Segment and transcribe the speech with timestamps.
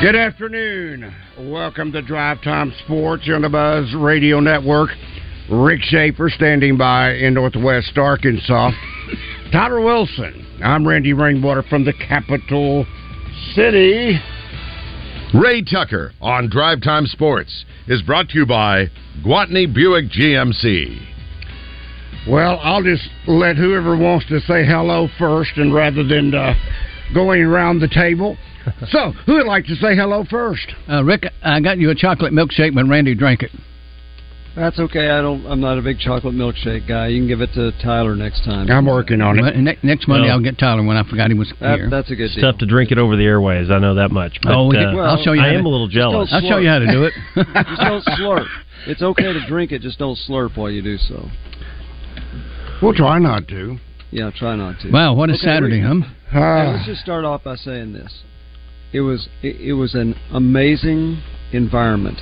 [0.00, 1.14] Good afternoon.
[1.38, 4.90] Welcome to Drive Time Sports on the Buzz Radio Network.
[5.50, 8.72] Rick Schaefer standing by in Northwest Arkansas.
[9.52, 10.46] Tyler Wilson.
[10.62, 12.84] I'm Randy Rainwater from the capital
[13.54, 14.18] city.
[15.32, 18.90] Ray Tucker on Drive Time Sports is brought to you by
[19.24, 21.00] Gwatney Buick GMC.
[22.28, 26.54] Well, I'll just let whoever wants to say hello first, and rather than uh,
[27.14, 28.36] going around the table.
[28.90, 30.72] So, who would like to say hello first?
[30.88, 33.50] Uh, Rick, I got you a chocolate milkshake when Randy drank it.
[34.56, 35.10] That's okay.
[35.10, 35.44] I don't.
[35.46, 37.08] I'm not a big chocolate milkshake guy.
[37.08, 38.70] You can give it to Tyler next time.
[38.70, 39.56] I'm working on it.
[39.56, 41.90] ne- next Monday, Well- I'll get Tyler when I forgot he was That, here.
[41.90, 42.52] that's a good It's deal.
[42.52, 43.68] tough to drink it over the airways.
[43.70, 44.38] I know that much.
[44.42, 46.32] But, Oh, uh, can- I'll show you I how am to- a little jealous.
[46.32, 47.12] I'll show you how to do it.
[47.34, 48.46] just don't slurp.
[48.86, 49.82] It's okay to drink it.
[49.82, 51.28] Just don't slurp while you do so.
[52.80, 53.78] We'll try not to.
[54.12, 54.90] Yeah, try not to.
[54.92, 56.08] wow, what a Okay, Saturday, we- huh?
[56.30, 56.70] Hey, Ah.
[56.74, 58.22] let's just start off by saying this.
[58.94, 61.20] It was it, was an amazing
[61.52, 62.20] environment.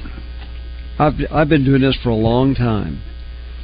[0.98, 3.02] I've I've been doing this for a long time.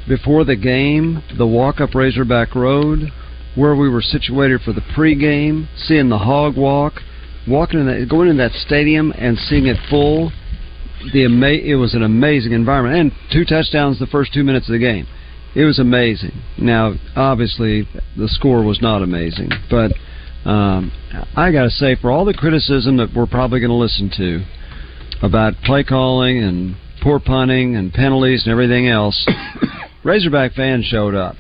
[0.07, 3.11] Before the game, the walk up Razorback Road,
[3.55, 7.01] where we were situated for the pregame, seeing the hog walk,
[7.49, 10.31] walking in that, going in that stadium and seeing it full.
[11.15, 14.75] The ama- it was an amazing environment, and two touchdowns the first two minutes of
[14.75, 15.07] the game.
[15.55, 16.33] It was amazing.
[16.59, 17.89] Now, obviously,
[18.19, 19.93] the score was not amazing, but
[20.49, 20.91] um,
[21.37, 24.45] I got to say, for all the criticism that we're probably going to listen to
[25.23, 29.29] about play calling and poor punting and penalties and everything else,
[30.05, 31.37] Razorback fans showed up.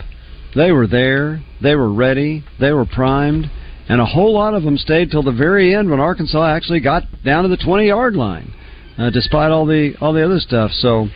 [0.55, 3.51] They were there, they were ready, they were primed,
[3.89, 7.05] and a whole lot of them stayed till the very end when Arkansas actually got
[7.25, 8.53] down to the 20-yard line,
[8.99, 10.71] uh, despite all the all the other stuff.
[10.73, 11.09] So.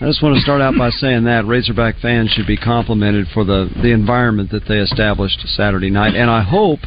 [0.00, 3.44] I just want to start out by saying that Razorback fans should be complimented for
[3.44, 6.80] the, the environment that they established Saturday night, and I hope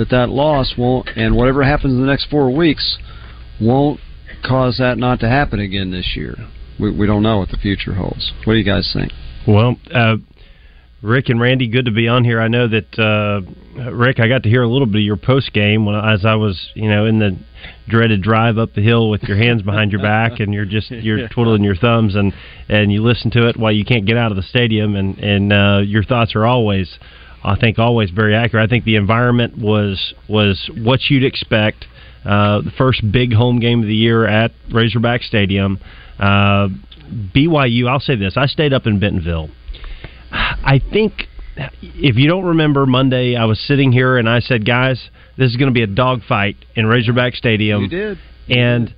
[0.00, 2.96] that that loss won't, and whatever happens in the next four weeks,
[3.60, 4.00] won't
[4.42, 6.34] cause that not to happen again this year.
[6.78, 8.32] We, we don't know what the future holds.
[8.44, 9.12] What do you guys think?
[9.46, 10.16] Well, uh,
[11.02, 12.40] Rick and Randy, good to be on here.
[12.40, 15.52] I know that uh, Rick, I got to hear a little bit of your post
[15.52, 17.38] game when as I was, you know, in the
[17.88, 21.28] dreaded drive up the hill with your hands behind your back and you're just you're
[21.34, 22.32] twiddling your thumbs and
[22.70, 25.52] and you listen to it while you can't get out of the stadium and and
[25.52, 26.98] uh, your thoughts are always,
[27.42, 28.68] I think, always very accurate.
[28.68, 31.86] I think the environment was was what you'd expect.
[32.24, 35.80] Uh, the first big home game of the year at Razorback Stadium.
[36.18, 36.68] Uh,
[37.34, 39.48] BYU, I'll say this: I stayed up in Bentonville.
[40.30, 41.28] I think
[41.82, 45.56] if you don't remember Monday, I was sitting here and I said, "Guys, this is
[45.56, 48.18] going to be a dogfight in Razorback Stadium." You did.
[48.48, 48.94] and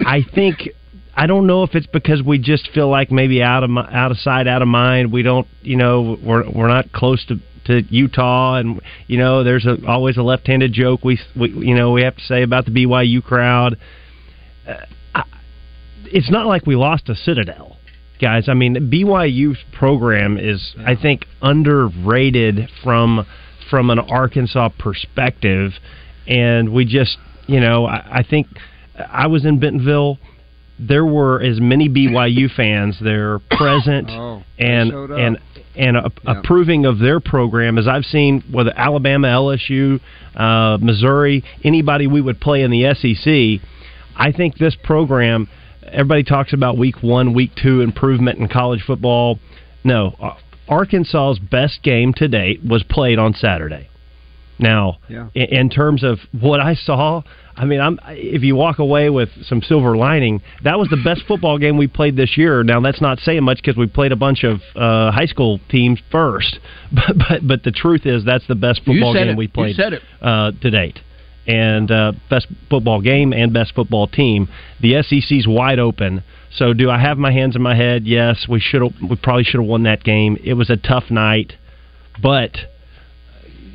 [0.00, 0.68] I think
[1.14, 4.18] I don't know if it's because we just feel like maybe out of out of
[4.18, 5.12] sight, out of mind.
[5.12, 9.66] We don't, you know, we're we're not close to to Utah, and you know, there's
[9.66, 12.72] a, always a left-handed joke we, we you know we have to say about the
[12.72, 13.78] BYU crowd.
[14.66, 14.74] Uh,
[15.14, 15.22] I,
[16.04, 17.76] it's not like we lost a Citadel,
[18.20, 18.48] guys.
[18.48, 23.26] I mean, BYU's program is, I think, underrated from
[23.70, 25.72] from an Arkansas perspective,
[26.26, 28.46] and we just, you know, I, I think
[28.96, 30.18] I was in Bentonville.
[30.78, 35.38] There were as many BYU fans there present Oh, and and
[35.76, 36.38] and a, Yeah.
[36.38, 40.00] approving of their program as I've seen whether Alabama, LSU,
[40.36, 43.60] uh, Missouri, anybody we would play in the SEC.
[44.16, 45.48] I think this program.
[45.90, 49.38] Everybody talks about week one, week two improvement in college football.
[49.84, 50.34] No, uh,
[50.68, 53.88] Arkansas's best game to date was played on Saturday.
[54.58, 55.28] Now, Yeah.
[55.34, 57.22] in, in terms of what I saw,
[57.56, 61.22] I mean, I'm if you walk away with some silver lining, that was the best
[61.26, 62.62] football game we played this year.
[62.62, 66.00] Now, that's not saying much because we played a bunch of uh, high school teams
[66.10, 66.58] first,
[66.92, 69.36] but, but but the truth is that's the best football game it.
[69.36, 69.76] we played.
[70.20, 71.00] Uh, to date.
[71.46, 74.48] And uh, best football game and best football team.
[74.80, 76.22] The SEC's wide open.
[76.52, 78.06] So, do I have my hands in my head?
[78.06, 78.82] Yes, we should.
[78.82, 80.36] We probably should have won that game.
[80.44, 81.54] It was a tough night,
[82.20, 82.56] but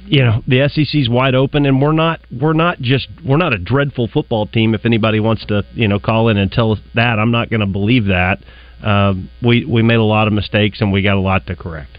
[0.06, 3.58] you know the SEC's wide open, and we're not we're not just we're not a
[3.58, 4.74] dreadful football team.
[4.74, 7.62] If anybody wants to you know call in and tell us that, I'm not going
[7.62, 8.40] to believe that.
[8.84, 11.98] Um, we we made a lot of mistakes, and we got a lot to correct.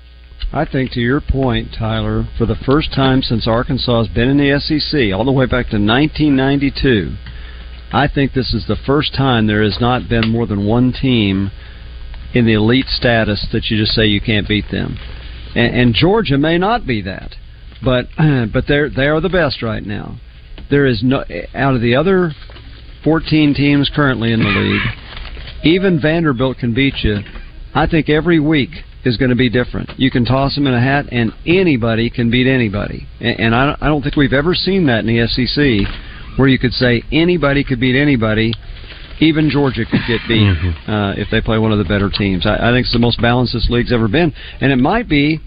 [0.53, 4.37] I think to your point, Tyler, for the first time since Arkansas has been in
[4.37, 7.17] the SEC, all the way back to 1992,
[7.93, 11.51] I think this is the first time there has not been more than one team
[12.35, 14.97] in the elite status that you just say you can't beat them.
[15.57, 17.35] And, and Georgia may not be that,
[17.85, 18.07] but
[18.53, 20.19] but they're they are the best right now.
[20.71, 22.33] There is no out of the other
[23.05, 24.83] 14 teams currently in the league,
[25.65, 27.19] even Vanderbilt can beat you.
[27.75, 28.71] I think every week
[29.05, 29.91] is going to be different.
[29.99, 33.07] You can toss them in a hat, and anybody can beat anybody.
[33.21, 36.59] And, I, don't- I don't think we've ever seen that in the SEC, where you
[36.59, 38.55] could say anybody could beat anybody.
[39.21, 40.41] Even Georgia could get beat
[40.89, 42.47] uh, if they play one of the better teams.
[42.47, 44.33] I, I think it's the most balanced this league's ever been,
[44.63, 45.41] and it might be.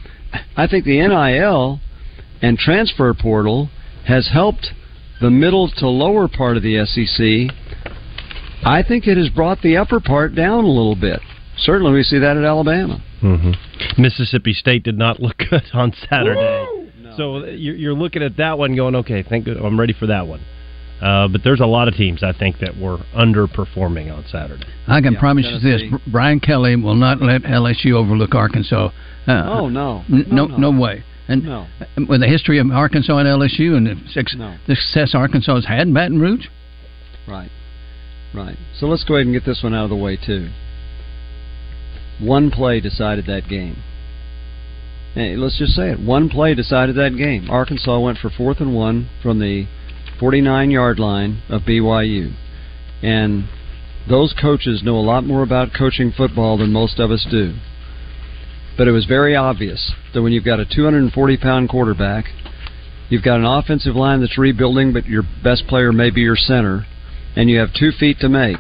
[0.56, 1.80] I think the NIL
[2.42, 3.70] and transfer portal
[4.06, 4.68] has helped
[5.22, 7.56] the middle to lower part of the SEC.
[8.64, 11.20] I think it has brought the upper part down a little bit.
[11.58, 13.02] Certainly, we see that at Alabama.
[13.22, 14.02] Mm-hmm.
[14.02, 16.68] Mississippi State did not look good on Saturday.
[17.16, 20.28] So you're, you're looking at that one, going, okay, thank good, I'm ready for that
[20.28, 20.42] one.
[21.02, 24.66] Uh, but there's a lot of teams I think that were underperforming on Saturday.
[24.88, 28.90] I can Yeah, promise you this: Brian Kelly will not let LSU overlook Arkansas.
[29.28, 31.04] Uh, Oh no, n- no, no, no, way.
[31.28, 31.68] And No.
[32.08, 33.96] with the history of Arkansas and LSU and the,
[34.38, 34.56] No.
[34.66, 36.48] the success Arkansas has had in Baton Rouge,
[37.28, 37.52] Right,
[38.34, 38.58] right.
[38.80, 40.48] So let's go ahead and get this one out of the way too.
[42.20, 43.78] One play decided that game.
[45.14, 46.00] Hey, let's just say it.
[46.00, 47.50] One play decided that game.
[47.50, 49.68] Arkansas went for fourth and one from the
[50.20, 52.34] 49 yard line of BYU.
[53.04, 53.46] And
[54.08, 57.56] those coaches know a lot more about coaching football than most of us do.
[58.78, 62.26] But it was very obvious that when you've got a 240 pound quarterback,
[63.10, 66.86] you've got an offensive line that's rebuilding, but your best player may be your center,
[67.36, 68.60] and you have two feet to make,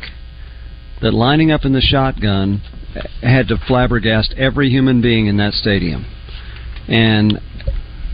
[1.02, 2.62] that lining up in the shotgun
[3.22, 6.06] had to flabbergast every human being in that stadium.
[6.88, 7.40] And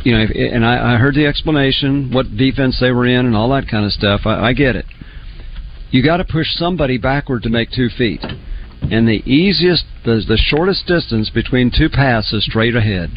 [0.04, 3.70] you know, and I, heard the explanation, what defense they were in, and all that
[3.70, 4.22] kind of stuff.
[4.26, 4.86] I, I get it.
[5.92, 8.22] You got to push somebody backward to make two feet,
[8.92, 13.12] and the easiest, the the shortest distance between two paths is straight ahead.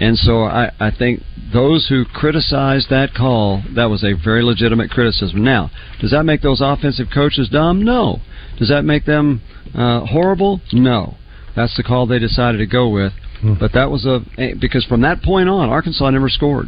[0.00, 1.22] And so I, I think
[1.52, 5.42] those who criticized that call, that was a very legitimate criticism.
[5.42, 5.70] Now,
[6.00, 7.82] does that make those offensive coaches dumb?
[7.84, 8.20] No.
[8.58, 9.40] Does that make them
[9.74, 10.60] uh, horrible?
[10.72, 11.16] No.
[11.56, 13.12] That's the call they decided to go with.
[13.60, 14.20] But that was a
[14.60, 16.66] because from that point on, Arkansas never scored,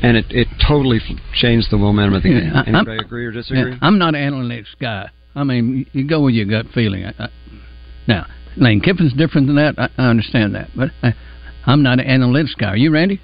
[0.00, 1.00] and it it totally
[1.34, 2.74] changed the momentum of the Yeah, game.
[2.76, 3.72] I- I'm- agree or disagree?
[3.72, 5.10] Yeah, I'm not an analytics guy.
[5.34, 7.06] I mean, you go with your gut feeling.
[7.06, 7.28] I, I,
[8.06, 8.26] now,
[8.56, 9.74] Lane Kiffin's different than that.
[9.78, 11.14] I, I understand that, but I,
[11.66, 12.68] I'm not an analytics guy.
[12.70, 13.20] Are you, Randy?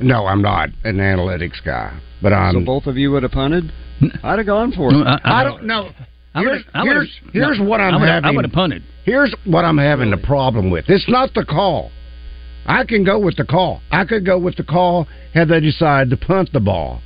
[0.00, 2.54] No, I'm not an analytics guy, but I'm.
[2.54, 3.72] so both of you would have punted.
[4.22, 4.92] I'd have gone for it.
[4.92, 5.90] No, I, I don't know.
[6.34, 8.24] Here's, would- I would- here's, here's no, what I'm I would, having.
[8.28, 8.82] I would have punted.
[9.04, 10.20] Here's what I'm having Really?
[10.20, 10.84] the problem with.
[10.88, 11.90] It's not the call.
[12.66, 13.80] I can go with the call.
[13.90, 17.00] I could go with the call had they decided to punt the ball.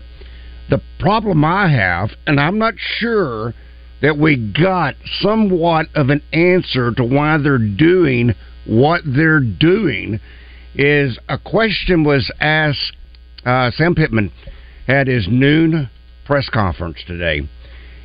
[0.71, 3.53] The problem I have, and I'm not sure
[4.03, 8.35] that we got somewhat of an answer to why they're doing
[8.67, 10.21] what they're doing,
[10.75, 12.97] is a question was asked.
[13.45, 14.31] Uh, Sam Pittman
[14.87, 15.91] had his noon
[16.27, 17.49] press conference today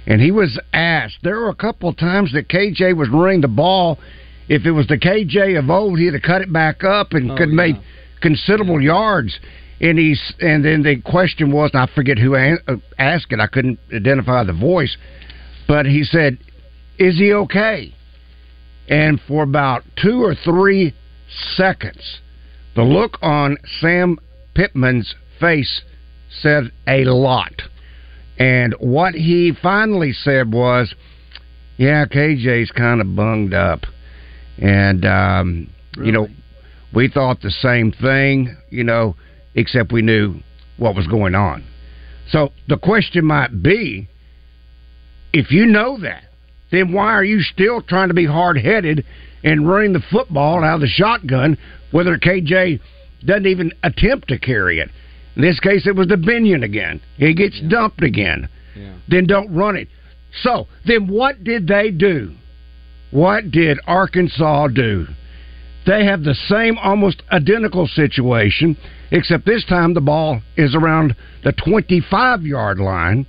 [0.07, 1.17] and he was asked.
[1.23, 3.99] There were a couple of times that KJ was running the ball.
[4.47, 7.35] If it was the KJ of old, he'd have cut it back up and Oh,
[7.35, 7.55] could yeah.
[7.55, 7.75] made
[8.21, 9.37] considerable yards.
[9.81, 12.55] And he's and then the question was, I forget who uh,
[12.97, 13.39] asked it.
[13.39, 14.95] I couldn't identify the voice,
[15.67, 16.37] but he said,
[16.97, 17.93] "Is he okay?"
[18.87, 20.93] And for about two or three
[21.55, 22.19] seconds,
[22.75, 24.19] the look on Sam
[24.53, 25.81] Pittman's face
[26.29, 27.61] said a lot.
[28.37, 30.93] And what he finally said was,
[31.77, 33.85] "Yeah, KJ's kind of bunged up,"
[34.57, 35.67] and um,
[35.97, 36.27] you know,
[36.93, 38.55] we thought the same thing.
[38.69, 39.15] You know,
[39.55, 40.41] except we knew
[40.77, 41.63] what was going on.
[42.29, 44.09] So the question might be,
[45.35, 46.23] if you know that,
[46.71, 49.05] then why are you still trying to be hard headed
[49.43, 51.57] and running the football out of the shotgun,
[51.91, 52.79] whether KJ
[53.25, 54.89] doesn't even attempt to carry it?
[55.35, 57.01] In this case, it was Dubinion again.
[57.17, 57.69] He gets yeah.
[57.69, 58.47] dumped again.
[58.77, 58.95] Yeah.
[59.09, 59.89] Then don't run it.
[60.41, 62.33] So then, what did they do?
[63.11, 65.05] What did Arkansas do?
[65.85, 68.77] They have the same, almost identical situation,
[69.11, 71.13] except this time the ball is around
[71.43, 73.25] the 25 yard line.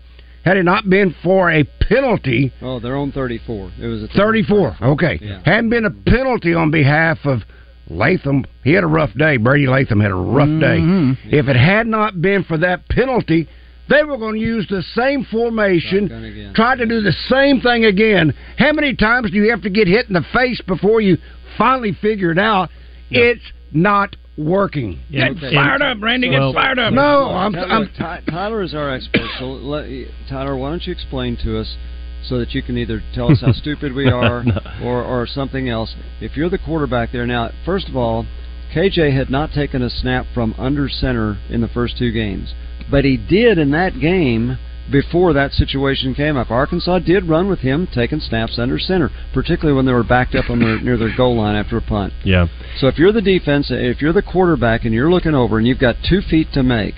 [0.46, 2.52] Had it not been for a penalty.
[2.62, 3.72] Oh, they're on 34.
[3.80, 4.76] It was a 34.
[4.80, 5.18] Okay.
[5.20, 5.42] Yeah.
[5.44, 7.40] Hadn't been a penalty on behalf of
[7.88, 8.44] Latham.
[8.62, 9.38] He had a rough day.
[9.38, 11.12] Brady Latham had a rough mm-hmm.
[11.30, 11.36] day.
[11.36, 13.48] If it had not been for that penalty,
[13.88, 18.32] they were going to use the same formation, try to do the same thing again.
[18.56, 21.18] How many times do you have to get hit in the face before you
[21.58, 22.70] finally figure it out?
[23.10, 23.22] Yep.
[23.22, 25.00] It's not working.
[25.09, 25.33] Yeah.
[25.33, 26.31] Get fired up, Randy.
[26.31, 26.93] Get fired up.
[26.93, 27.55] No, I'm.
[27.55, 27.88] I'm
[28.28, 29.28] Tyler is our expert.
[29.38, 29.88] So, let,
[30.28, 31.76] Tyler, why don't you explain to us
[32.25, 34.61] so that you can either tell us how stupid we are no.
[34.83, 35.95] or or something else.
[36.21, 38.26] If you're the quarterback there now, first of all,
[38.75, 42.55] KJ had not taken a snap from under center in the first two games,
[42.90, 44.59] but he did in that game
[44.90, 46.50] before that situation came up.
[46.50, 50.49] Arkansas did run with him taking snaps under center, particularly when they were backed up
[50.49, 52.12] on their, near their goal line after a punt.
[52.25, 52.47] Yeah.
[52.78, 55.81] So if you're the defense, if you're the quarterback and you're looking over and you've
[55.81, 56.95] got two feet to make,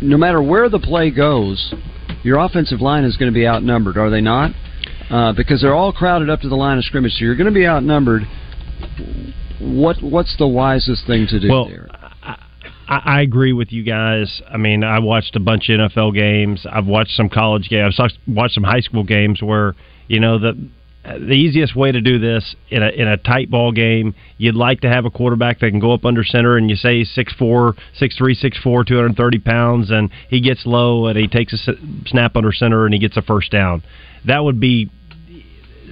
[0.00, 1.74] no matter where the play goes,
[2.22, 4.52] your offensive line is going to be outnumbered, are they not?
[5.10, 7.52] Uh, because they're all crowded up to the line of scrimmage, so you're going to
[7.52, 8.22] be outnumbered.
[9.58, 11.88] What what's the wisest thing to do well, there?
[12.88, 14.42] I, I agree with you guys.
[14.48, 16.66] I mean, I watched a bunch of NFL games.
[16.70, 18.00] I've watched some college games.
[18.00, 19.74] I've watched some high school games where
[20.08, 20.68] you know the
[21.04, 24.80] the easiest way to do this in a in a tight ball game, you'd like
[24.80, 27.74] to have a quarterback that can go up under center and you say six four,
[27.94, 31.52] six three, six four, two hundred thirty pounds, and he gets low and he takes
[31.52, 31.74] a
[32.06, 33.82] snap under center and he gets a first down.
[34.26, 34.90] That would be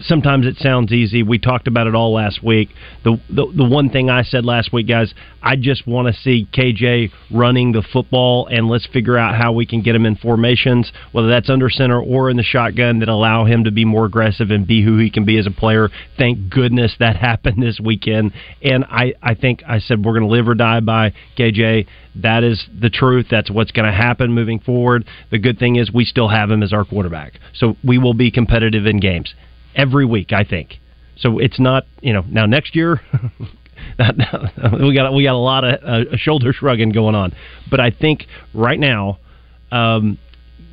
[0.02, 1.22] sometimes it sounds easy.
[1.22, 2.70] We talked about it all last week.
[3.04, 5.12] The the, the one thing I said last week, guys,
[5.42, 9.66] I just want to see KJ running the football, and let's figure out how we
[9.66, 13.44] can get him in formations, whether that's under center or in the shotgun, that allow
[13.44, 15.88] him to be more aggressive and be who he can be as a player.
[16.18, 20.34] Thank goodness that happened this weekend, and I I think I said we're going to
[20.34, 21.86] live or die by KJ.
[22.22, 23.26] That is the truth.
[23.30, 25.04] That's what's going to happen moving forward.
[25.30, 28.30] The good thing is we still have him as our quarterback, so we will be
[28.30, 29.34] competitive in games
[29.76, 30.32] every week.
[30.32, 30.78] I think
[31.16, 31.38] so.
[31.38, 33.00] It's not you know now next year.
[34.80, 37.32] we got we got a lot of uh, shoulder shrugging going on,
[37.70, 39.18] but I think right now,
[39.70, 40.18] um,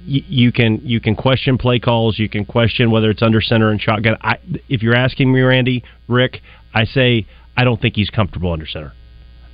[0.07, 2.17] y- you can you can question play calls.
[2.17, 4.17] You can question whether it's under center and shotgun.
[4.22, 4.38] I,
[4.69, 6.41] if you're asking me, Randy, Rick,
[6.74, 8.93] I say I don't think he's comfortable under center.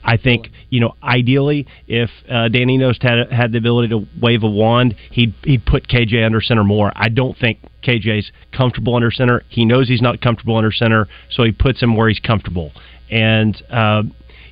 [0.04, 4.44] I think you know ideally if uh, Dan Enos had had the ability to wave
[4.44, 6.92] a wand, he'd he'd put KJ under center more.
[6.96, 9.44] I don't think KJ's comfortable under center.
[9.50, 12.72] He knows he's not comfortable under center, so he puts him where he's comfortable.
[13.10, 14.04] And uh,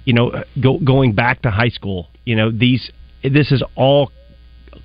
[0.05, 2.91] you know, go, going back to high school, you know these
[3.23, 4.11] this is all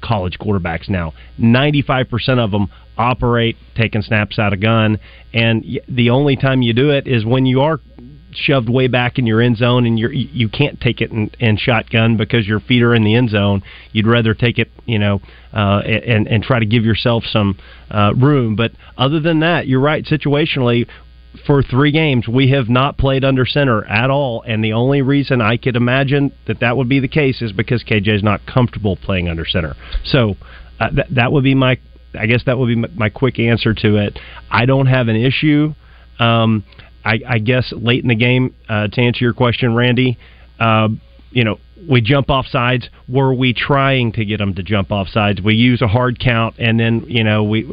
[0.02, 1.12] college quarterbacks now.
[1.38, 4.98] Ninety five percent of them operate taking snaps out of gun,
[5.32, 7.80] and the only time you do it is when you are
[8.34, 12.16] shoved way back in your end zone and you're you can't take it in, shotgun
[12.16, 13.62] because your feet are in the end zone
[13.92, 15.20] you'd rather take it you know
[15.52, 17.58] uh, and and try to give yourself some
[17.90, 20.86] uh, room but other than that you're right situationally
[21.46, 25.40] for three games we have not played under center at all and the only reason
[25.40, 28.96] i could imagine that that would be the case is because kj is not comfortable
[28.96, 29.74] playing under center
[30.04, 30.34] so
[30.80, 31.78] uh, th- that would be my
[32.18, 34.18] I guess that would be my quick answer to it.
[34.50, 35.74] I don't have an issue.
[36.18, 36.64] Um,
[37.04, 40.18] I, I guess late in the game, uh, to answer your question, Randy,
[40.58, 40.88] uh,
[41.30, 42.88] you know, we jump off sides.
[43.08, 45.40] Were we trying to get them to jump off sides?
[45.40, 47.64] We use a hard count, and then you know we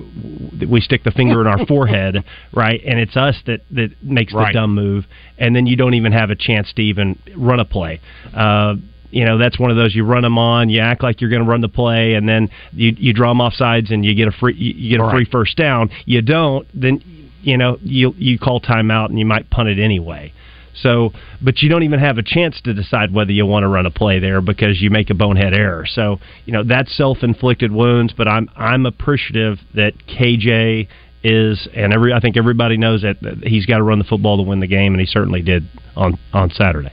[0.67, 2.81] we stick the finger in our forehead, right?
[2.85, 4.53] And it's us that that makes right.
[4.53, 5.05] the dumb move,
[5.37, 8.01] and then you don't even have a chance to even run a play.
[8.33, 8.75] Uh,
[9.11, 11.43] you know that's one of those you run them on, you act like you're going
[11.43, 14.27] to run the play, and then you you draw them off sides, and you get
[14.27, 15.89] a free you get a free first down.
[16.05, 17.01] You don't, then
[17.41, 20.33] you know, you you call timeout and you might punt it anyway.
[20.75, 23.85] So, but you don't even have a chance to decide whether you want to run
[23.85, 25.85] a play there because you make a bonehead error.
[25.85, 28.13] So, you know, that's self-inflicted wounds.
[28.15, 30.87] But I'm I'm appreciative that KJ
[31.23, 34.43] is, and every I think everybody knows that, he's got to run the football to
[34.43, 36.91] win the game, and he certainly did on on Saturday.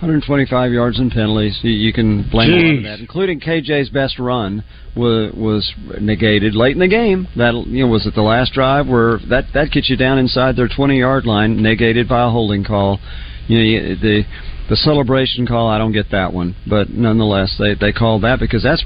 [0.00, 1.58] 125 yards and penalties.
[1.62, 2.62] You, you can blame Jeez.
[2.62, 4.64] a lot of that, including KJ's best run
[4.96, 7.28] was was negated late in the game.
[7.36, 10.56] That you know was it the last drive where that that gets you down inside
[10.56, 12.98] their 20 yard line, negated by a holding call.
[13.46, 14.22] You know the
[14.68, 15.68] the celebration call.
[15.68, 18.84] I don't get that one, but nonetheless they they called that because that's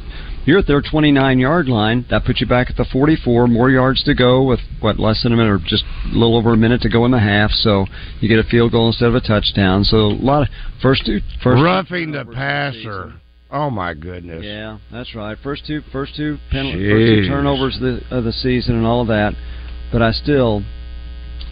[0.49, 2.07] you're at their 29 yard line.
[2.09, 3.49] That puts you back at the 44.
[3.49, 6.55] More yards to go with what less than a minute or just a little over
[6.55, 7.51] a minute to go in the half.
[7.51, 7.85] So
[8.21, 9.85] you get a field goal instead of a touchdown.
[9.85, 10.49] So a lot of
[10.81, 13.21] first two first roughing the passer.
[13.51, 14.43] Oh my goodness!
[14.43, 15.37] Yeah, that's right.
[15.43, 19.03] First two, first two penalty, first two turnovers of the, of the season, and all
[19.03, 19.35] of that.
[19.93, 20.65] But I still,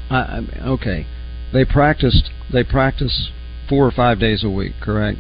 [0.09, 1.07] I, I okay.
[1.53, 2.31] They practiced.
[2.50, 3.31] They practice
[3.69, 4.73] four or five days a week.
[4.81, 5.19] Correct.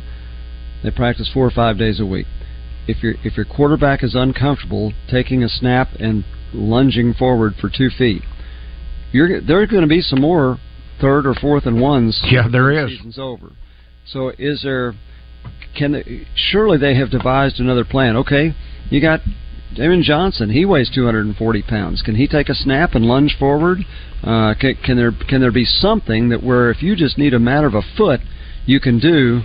[0.82, 2.26] They practice four or five days a week.
[2.86, 7.90] If your if your quarterback is uncomfortable taking a snap and lunging forward for two
[7.90, 8.22] feet,
[9.12, 10.58] you're there's going to be some more
[11.00, 12.20] third or fourth and ones.
[12.24, 12.90] Yeah, there the is.
[12.98, 13.52] Season's over.
[14.06, 14.94] So is there?
[15.76, 18.16] Can they, surely they have devised another plan?
[18.16, 18.54] Okay,
[18.90, 19.20] you got
[19.74, 20.50] Damon Johnson.
[20.50, 22.02] He weighs 240 pounds.
[22.02, 23.78] Can he take a snap and lunge forward?
[24.22, 27.38] Uh, can, can there can there be something that where if you just need a
[27.38, 28.20] matter of a foot,
[28.64, 29.42] you can do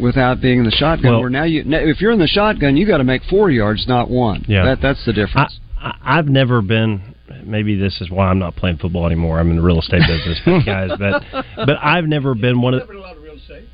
[0.00, 1.12] without being in the shotgun?
[1.12, 3.50] Well- where now you now, if you're in the shotgun, you got to make four
[3.50, 4.44] yards, not one.
[4.48, 4.64] Yeah.
[4.64, 5.58] that that's the difference.
[5.78, 7.14] I, I've never been.
[7.42, 9.38] Maybe this is why I'm not playing football anymore.
[9.38, 10.90] I'm in the real estate business, guys.
[10.98, 11.22] But
[11.56, 12.88] but I've never been one of.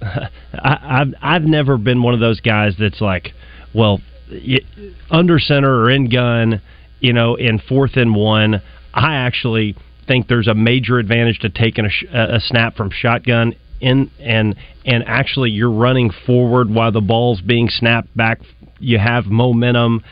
[0.03, 3.33] I, I've I've never been one of those guys that's like,
[3.75, 4.61] well, y-
[5.11, 6.63] under center or in gun,
[7.01, 8.63] you know, in fourth and one.
[8.95, 9.77] I actually
[10.09, 14.57] think there's a major advantage to taking a, sh- a snap from shotgun in and
[14.85, 18.41] and actually you're running forward while the ball's being snapped back.
[18.79, 20.03] You have momentum.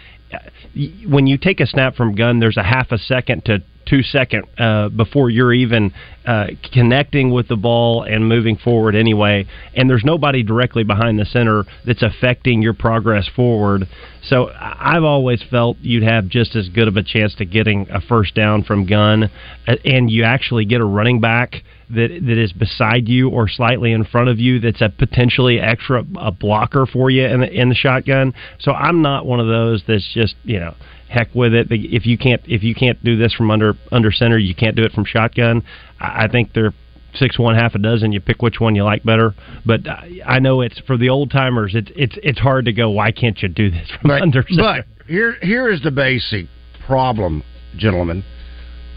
[1.07, 4.45] When you take a snap from gun, there's a half a second to two second
[4.59, 5.93] uh, before you're even
[6.27, 9.47] uh, connecting with the ball and moving forward anyway.
[9.75, 13.89] And there's nobody directly behind the center that's affecting your progress forward.
[14.23, 18.01] So I've always felt you'd have just as good of a chance to getting a
[18.01, 19.31] first down from gun,
[19.67, 21.55] uh, and you actually get a running back
[21.91, 26.05] that that is beside you or slightly in front of you that's a potentially extra
[26.19, 28.35] a blocker for you in the, in the shotgun.
[28.59, 30.75] So I'm not one of those that's just you know
[31.09, 31.69] heck with it.
[31.71, 34.85] If you can't if you can't do this from under under center, you can't do
[34.85, 35.63] it from shotgun.
[36.01, 36.75] I, I think they're
[37.15, 38.13] six one half a dozen.
[38.13, 39.35] You pick which one you like better.
[39.65, 39.81] But
[40.27, 41.75] I, know it's for the old timers.
[41.75, 42.91] It's it's it's hard to go.
[42.91, 44.63] Why can't you do this from under center?
[44.63, 46.47] but here here is the basic
[46.87, 47.43] problem,
[47.77, 48.25] gentlemen.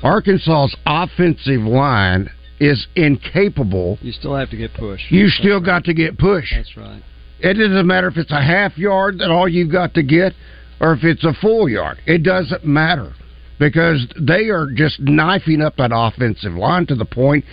[0.03, 2.29] Arkansas's offensive line
[2.61, 3.97] is incapable.
[4.01, 5.11] you still have to get pushed.
[5.11, 6.53] You still got to get pushed.
[6.55, 7.01] That's right.
[7.39, 10.33] It doesn't matter if it's a half yard that all you've got to get,
[10.79, 11.97] or if it's a full yard.
[12.05, 13.13] It doesn't matter
[13.59, 17.45] because they are just knifing up that offensive line to the point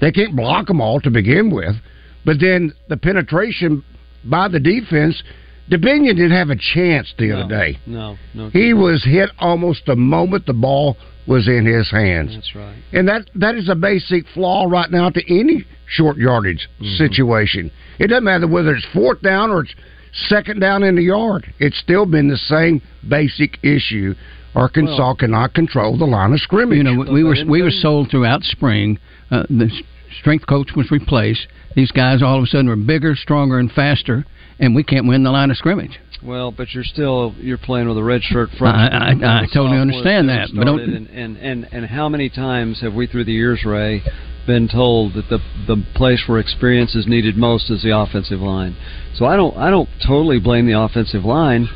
[0.00, 1.76] they can't block them all to begin with.
[2.24, 3.84] But then the penetration
[4.24, 5.22] by the defense,
[5.70, 7.78] Dubinion didn't have a chance the no, other day.
[7.86, 8.50] No, no.
[8.50, 12.34] He was hit almost the moment the ball was in his hands.
[12.34, 12.76] That's right.
[12.92, 16.96] And that that is a basic flaw right now to any short yardage Mm-hmm.
[16.96, 17.70] situation.
[17.98, 19.74] It doesn't matter whether it's fourth down or it's
[20.28, 21.52] second down in the yard.
[21.58, 24.14] It's still been the same basic issue.
[24.54, 26.76] Arkansas Well- cannot control the line of scrimmage.
[26.78, 28.98] You know, we, we were we were sold throughout spring.
[29.30, 29.70] Uh, the
[30.20, 31.46] strength coach was replaced.
[31.74, 34.24] These guys all of a sudden were bigger, stronger, and faster,
[34.60, 35.98] and we can't win the line of scrimmage.
[36.24, 38.76] Well, but you're still you're playing with a red shirt front.
[38.76, 42.80] I- I- I totally understand that, but don't- and, and and and how many times
[42.80, 44.02] have we through the years, Ray,
[44.46, 48.74] been told that the the place where experience is needed most is the offensive line?
[49.14, 51.68] So I don't I don't totally blame the offensive line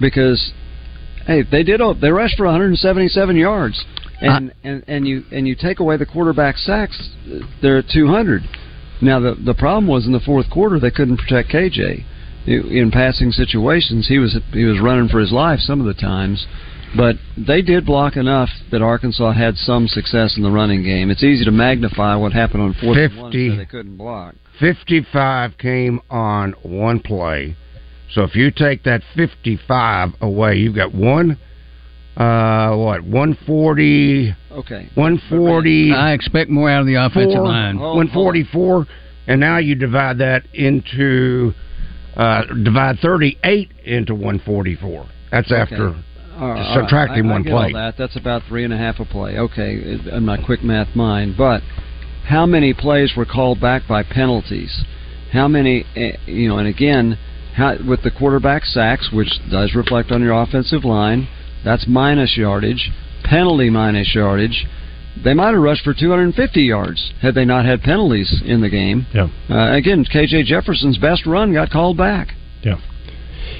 [0.00, 0.52] because
[1.26, 3.84] hey they did they rushed for 177 yards
[4.20, 7.10] and and and you and you take away the quarterback sacks
[7.62, 8.42] they're at 200.
[9.00, 12.04] Now the the problem was in the fourth quarter they couldn't protect KJ
[12.46, 14.06] in passing situations.
[14.08, 16.46] He was he was running for his life some of the times,
[16.96, 21.10] but they did block enough that Arkansas had some success in the running game.
[21.10, 23.56] It's easy to magnify what happened on fourth and one 50.
[23.56, 24.34] they couldn't block.
[24.60, 27.56] 55 came on one play.
[28.12, 31.32] So if you take that 55 away, you've got one,
[32.16, 34.88] uh, what, 140, Okay.
[34.94, 35.92] 140.
[35.92, 37.76] I expect more out of the offensive four, line.
[37.76, 38.86] Hold- 144,
[39.26, 41.52] and now you divide that into
[42.16, 45.06] uh, divide 38 into 144.
[45.32, 45.94] That's after
[46.38, 46.74] all right.
[46.74, 47.72] subtracting I- I one play.
[47.72, 47.96] that.
[47.96, 49.38] That's about three and a half a play.
[49.38, 51.36] Okay, in my quick math mind.
[51.36, 51.62] But
[52.26, 54.84] how many plays were called back by penalties?
[55.32, 55.84] How many?
[55.96, 57.18] eh, You know, and again,
[57.54, 61.28] how, with the quarterback sacks, which does reflect on your offensive line,
[61.64, 62.90] that's minus yardage.
[63.24, 64.66] Penalty minus yardage.
[65.22, 69.06] They might have rushed for 250 yards had they not had penalties in the game.
[69.14, 69.28] Yeah.
[69.48, 72.28] Uh, again, KJ Jefferson's best run got called back.
[72.62, 72.80] Yeah.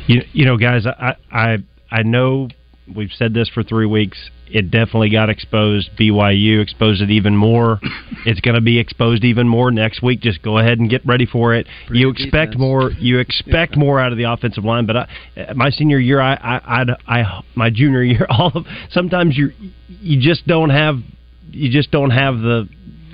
[0.06, 1.58] You you know, guys, I I
[1.90, 2.48] I know
[2.94, 4.18] we've said this for three weeks.
[4.46, 5.90] It definitely got exposed.
[5.98, 7.80] BYU exposed it even more.
[8.26, 10.20] it's going to be exposed even more next week.
[10.20, 11.66] Just go ahead and get ready for it.
[11.86, 12.60] Pretty you expect defense.
[12.60, 12.90] more.
[12.92, 14.86] You expect more out of the offensive line.
[14.86, 19.36] But I, my senior year, I, I, I'd, I, my junior year, all of sometimes
[19.36, 19.50] you
[19.88, 20.96] you just don't have
[21.50, 22.68] you just don't have the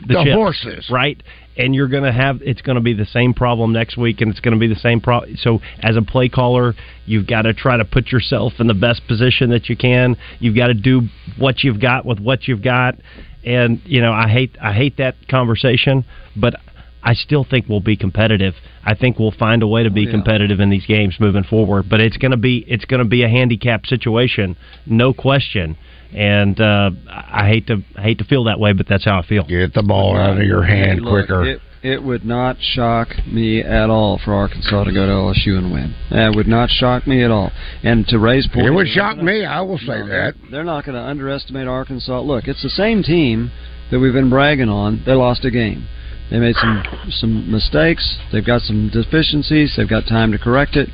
[0.07, 0.91] the, The chips, horses.
[0.91, 1.23] right?
[1.57, 4.31] and you're going to have it's going to be the same problem next week, and
[4.31, 5.37] it's going to be the same problem.
[5.37, 6.75] So, as a play caller,
[7.07, 10.17] you've got to try to put yourself in the best position that you can.
[10.39, 11.03] You've got to do
[11.39, 12.97] what you've got with what you've got,
[13.45, 16.55] and you know I hate I hate that conversation, but
[17.03, 18.55] I still think we'll be competitive.
[18.85, 20.11] I think we'll find a way to be oh, yeah.
[20.13, 21.89] competitive in these games moving forward.
[21.91, 25.77] But it's going to be it's going to be a handicap situation, no question.
[26.15, 29.27] And uh, I hate to I hate to feel that way, but that's how I
[29.27, 29.45] feel.
[29.45, 31.45] Get the ball out of your hand Look, quicker.
[31.45, 35.73] It, it would not shock me at all for Arkansas to go to LSU and
[35.73, 35.95] win.
[36.11, 37.51] It would not shock me at all.
[37.83, 39.47] And to raise points, it would shock me.
[39.47, 40.35] I will say No, that.
[40.51, 42.21] They're not going to underestimate Arkansas.
[42.21, 43.51] Look, it's the same team
[43.91, 45.03] that we've been bragging on.
[45.07, 45.87] They lost a game.
[46.31, 48.19] They made some some mistakes.
[48.33, 49.75] They've got some deficiencies.
[49.77, 50.89] They've got time to correct it.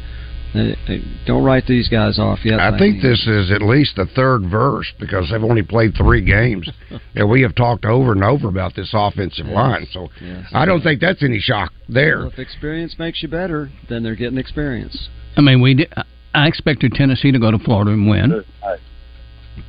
[0.57, 2.59] They, they don't write these guys off yet.
[2.61, 5.95] I by think any this is at least the third verse because they've only played
[5.97, 6.69] three games,
[7.15, 9.55] and we have talked over and over about this offensive Yes.
[9.55, 9.87] line.
[9.93, 10.47] So Yes.
[10.53, 12.19] I don't think that's any shock there.
[12.21, 15.09] Well, if experience makes you better, then they're getting experience.
[15.37, 15.93] I mean, we did,
[16.35, 18.45] I expected Tennessee to go to Florida and win,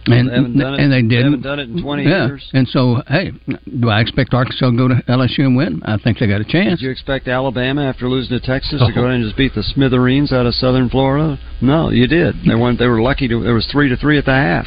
[0.07, 1.23] and They haven't done it- and they they didn't.
[1.25, 2.27] haven't done it in 20 yeah.
[2.27, 2.49] years.
[2.53, 3.31] And so, hey,
[3.79, 5.81] do I expect Arkansas to go to LSU and win?
[5.85, 6.79] I think they got a chance.
[6.79, 9.09] Did you expect Alabama after losing to Texas to go uh-huh.
[9.09, 11.39] in and just beat the Smithereens out of Southern Florida?
[11.61, 12.35] No, you did.
[12.47, 12.79] They went.
[12.79, 13.43] They were lucky to.
[13.43, 14.65] There was three to three at the half.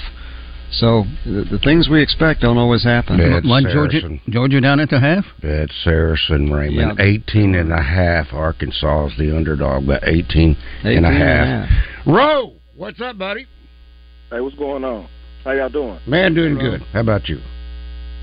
[0.73, 3.19] So the, the things we expect don't always happen.
[3.19, 3.41] Yeah.
[3.45, 4.21] One Georgia, Saracen.
[4.29, 5.25] Georgia down at the half.
[5.43, 6.99] That's Saracen Raymond.
[6.99, 7.05] Yeah.
[7.05, 8.33] 18 and a half.
[8.33, 11.69] Arkansas is the underdog, but 18, 18 and a and a half.
[12.07, 13.47] Roe, what's up, buddy?
[14.31, 15.09] Hey, what's going on?
[15.45, 15.99] How y'all doing?
[16.07, 16.83] Man, doing good.
[16.93, 17.41] How about you?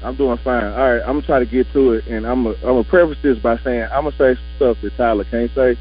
[0.03, 0.63] I'm doing fine.
[0.63, 3.17] All right, I'm gonna try to get to it, and I'm gonna, I'm gonna preface
[3.23, 5.75] this by saying I'm gonna say some stuff that Tyler can't say.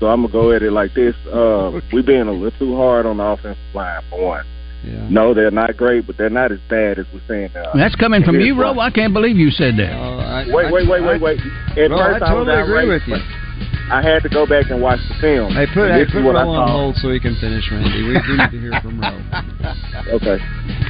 [0.00, 1.14] So I'm gonna go at it like this.
[1.26, 4.46] Uh, we being a little too hard on the offensive line for one.
[4.84, 5.08] Yeah.
[5.10, 7.50] No, they're not great, but they're not as bad as we're saying.
[7.56, 8.62] Uh, That's coming from you, why.
[8.62, 8.78] Roe.
[8.78, 9.90] I can't believe you said that.
[9.92, 11.40] Uh, I, Wait, wait, wait, I- wait, wait.
[11.76, 13.47] At Well, first, I totally was agree outraged, with you.
[13.88, 15.52] But I had to go back and watch the film.
[15.52, 17.64] Hey, put And hey, put is what I Roe on hold so he can finish,
[17.70, 18.02] Randy.
[18.02, 19.20] We do need to hear from Roe.
[20.08, 20.38] Okay.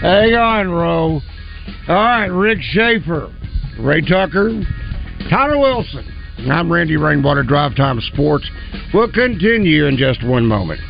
[0.00, 1.20] Hang on, Roe.
[1.88, 3.32] All right, Rick Schaefer,
[3.80, 4.62] Ray Tucker,
[5.28, 6.06] Tyler Wilson.
[6.50, 8.48] I'm Randy Rainwater, Drive Time Sports.
[8.94, 10.80] We'll continue in just one moment.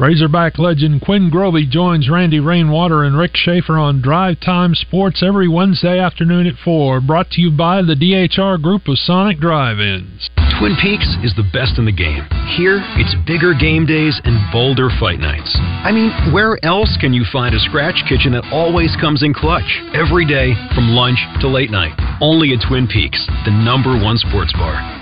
[0.00, 5.46] Razorback legend Quinn Grovey joins Randy Rainwater and Rick Schaefer on Drive Time Sports every
[5.46, 7.02] Wednesday afternoon at 4.
[7.02, 10.30] Brought to you by the DHR Group of Sonic Drive-Ins.
[10.58, 12.24] Twin Peaks is the best in the game.
[12.56, 15.54] Here, it's bigger game days and bolder fight nights.
[15.84, 19.68] I mean, where else can you find a scratch kitchen that always comes in clutch?
[19.92, 21.92] Every day, from lunch to late night.
[22.22, 24.99] Only at Twin Peaks, the number one sports bar.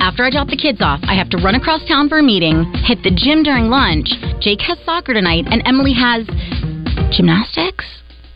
[0.00, 2.64] After I drop the kids off, I have to run across town for a meeting,
[2.84, 4.08] hit the gym during lunch.
[4.40, 6.26] Jake has soccer tonight, and Emily has
[7.12, 7.84] gymnastics.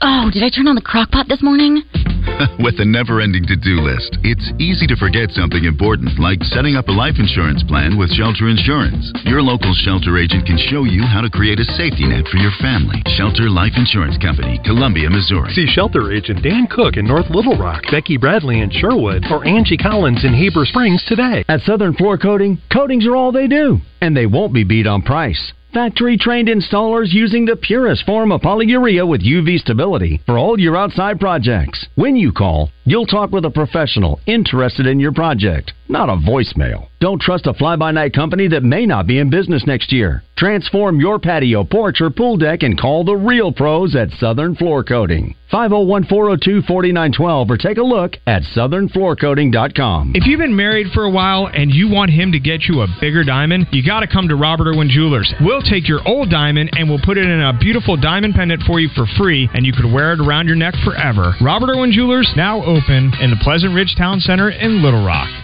[0.06, 1.80] Oh, did I turn on the crock pot this morning?
[2.60, 6.76] With the never ending to do list, it's easy to forget something important like setting
[6.76, 9.00] up a life insurance plan with Shelter Insurance.
[9.24, 12.52] Your local shelter agent can show you how to create a safety net for your
[12.60, 13.00] family.
[13.16, 15.56] Shelter Life Insurance Company, Columbia, Missouri.
[15.56, 19.80] See shelter agent Dan Cook in North Little Rock, Becky Bradley in Sherwood, or Angie
[19.80, 21.48] Collins in Heber Springs today.
[21.48, 25.00] At Southern Floor Coating, coatings are all they do, and they won't be beat on
[25.00, 25.54] price.
[25.74, 30.76] Factory trained installers using the purest form of polyurea with UV stability for all your
[30.76, 31.88] outside projects.
[31.96, 36.88] When you call, you'll talk with a professional interested in your project, not a voicemail.
[37.00, 40.22] Don't trust a fly by night company that may not be in business next year.
[40.38, 44.82] Transform your patio, porch, or pool deck and call the real pros at Southern Floor
[44.82, 45.34] Coating.
[45.50, 50.12] 501 402 4912 or take a look at southernfloorcoating.com.
[50.14, 52.88] If you've been married for a while and you want him to get you a
[53.00, 55.32] bigger diamond, you got to come to Robert Irwin Jewelers.
[55.40, 58.80] We'll take your old diamond and we'll put it in a beautiful diamond pendant for
[58.80, 61.34] you for free, and you could wear it around your neck forever.
[61.40, 65.43] Robert Irwin Jewelers now open in the Pleasant Ridge Town Center in Little Rock.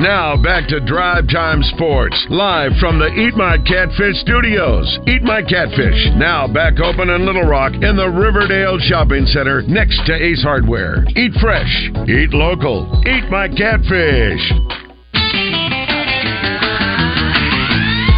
[0.00, 4.88] Now back to Drive Time Sports, live from the Eat My Catfish studios.
[5.04, 10.00] Eat My Catfish, now back open in Little Rock in the Riverdale Shopping Center next
[10.08, 11.04] to Ace Hardware.
[11.20, 11.68] Eat fresh,
[12.08, 14.40] eat local, eat my catfish.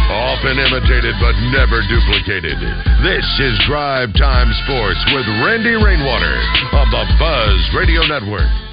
[0.07, 2.63] Often imitated but never duplicated.
[3.03, 6.37] This is Drive Time Sports with Randy Rainwater
[6.79, 8.72] on the Buzz Radio Network.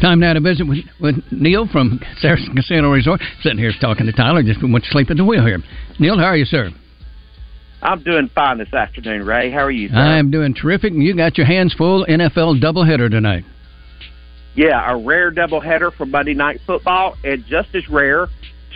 [0.00, 3.20] Time now to visit with, with Neil from Saracen Casino Resort.
[3.42, 5.58] Sitting here talking to Tyler, just went to sleep at the wheel here.
[5.98, 6.70] Neil, how are you, sir?
[7.80, 9.50] I'm doing fine this afternoon, Ray.
[9.50, 9.88] How are you?
[9.88, 9.96] Sir?
[9.96, 13.44] I am doing terrific, and you got your hands full NFL doubleheader tonight.
[14.54, 18.28] Yeah, a rare doubleheader for Monday Night Football, and just as rare,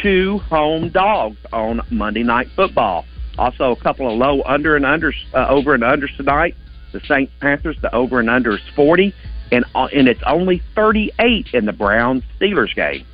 [0.03, 3.05] two home dogs on Monday Night Football.
[3.39, 6.55] Also, a couple of low under and unders, uh, over and unders tonight.
[6.93, 9.15] The Saints Panthers, the over and under is 40,
[9.53, 13.07] and uh, and it's only 38 in the Browns Steelers game.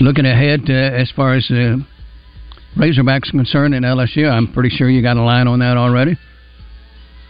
[0.00, 1.76] Looking ahead uh, as far as uh,
[2.76, 6.18] Razorbacks concerned in LSU, I'm pretty sure you got a line on that already.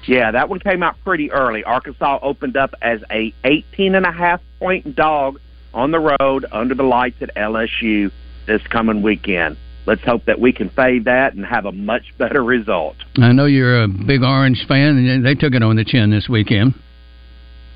[0.06, 1.64] Yeah, that one came out pretty early.
[1.64, 5.40] Arkansas opened up as a 18 and a half point dog
[5.74, 8.10] on the road under the lights at LSU
[8.46, 9.56] this coming weekend.
[9.84, 12.96] Let's hope that we can fade that and have a much better result.
[13.18, 16.28] I know you're a big Orange fan, and they took it on the chin this
[16.28, 16.74] weekend.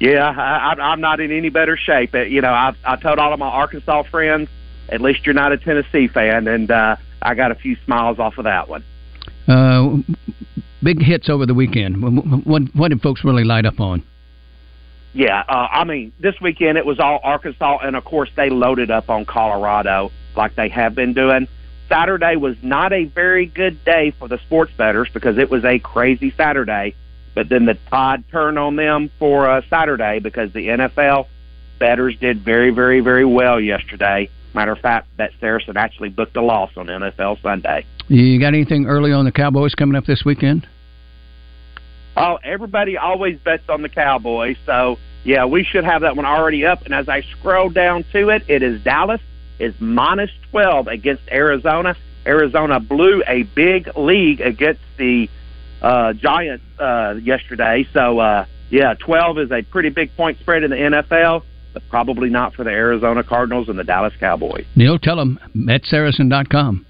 [0.00, 2.14] Yeah, I, I'm not in any better shape.
[2.14, 4.48] Uh, You know, I, I told all of my Arkansas friends,
[4.88, 8.38] at least you're not a Tennessee fan, and uh, I got a few smiles off
[8.38, 8.82] of that one.
[9.46, 9.98] Uh,
[10.82, 12.02] big hits over the weekend.
[12.02, 14.02] What, what, what did folks really light up on?
[15.12, 18.90] Yeah, uh, I mean, this weekend it was all Arkansas, and of course they loaded
[18.90, 21.46] up on Colorado like they have been doing.
[21.88, 25.80] Saturday was not a very good day for the sports bettors because it was a
[25.80, 26.94] crazy Saturday.
[27.34, 31.26] But then the tide turned on them for uh, Saturday because the NFL
[31.78, 34.28] bettors did very, very, very well yesterday.
[34.54, 37.86] Matter of fact, that Saracen actually booked a loss on NFL Sunday.
[38.08, 40.66] You got anything early on the Cowboys coming up this weekend?
[42.16, 46.66] Oh, everybody always bets on the Cowboys, so yeah, we should have that one already
[46.66, 46.82] up.
[46.84, 49.20] And as I scroll down to it, it is Dallas
[49.58, 51.96] is minus twelve against Arizona.
[52.26, 55.30] Arizona blew a big league against the
[55.82, 60.70] uh, Giants uh, yesterday, so uh, yeah, twelve is a pretty big point spread in
[60.70, 64.66] the NFL, but probably not for the Arizona Cardinals and the Dallas Cowboys.
[64.76, 66.86] Neil, tell them betsaracen.com.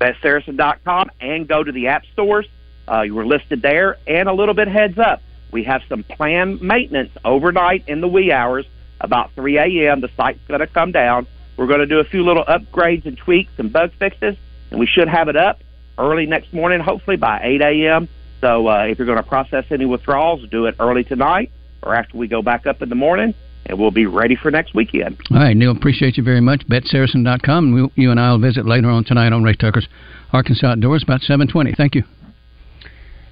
[0.00, 2.46] BetSaracen.com and go to the app stores.
[2.90, 5.22] Uh, you were listed there, and a little bit heads up.
[5.52, 8.66] We have some planned maintenance overnight in the wee hours.
[9.00, 11.26] About 3 a.m., the site's going to come down.
[11.56, 14.36] We're going to do a few little upgrades and tweaks and bug fixes,
[14.70, 15.60] and we should have it up
[16.00, 18.08] early next morning, hopefully by 8 a.m.
[18.40, 22.16] So uh, if you're going to process any withdrawals, do it early tonight or after
[22.16, 23.34] we go back up in the morning,
[23.66, 25.18] and we'll be ready for next weekend.
[25.30, 26.66] All right, Neil, appreciate you very much.
[26.68, 29.88] BetSaracen.com, and we'll, you and I will visit later on tonight on Ray Tucker's
[30.32, 31.74] Arkansas Outdoors about 720.
[31.76, 32.04] Thank you.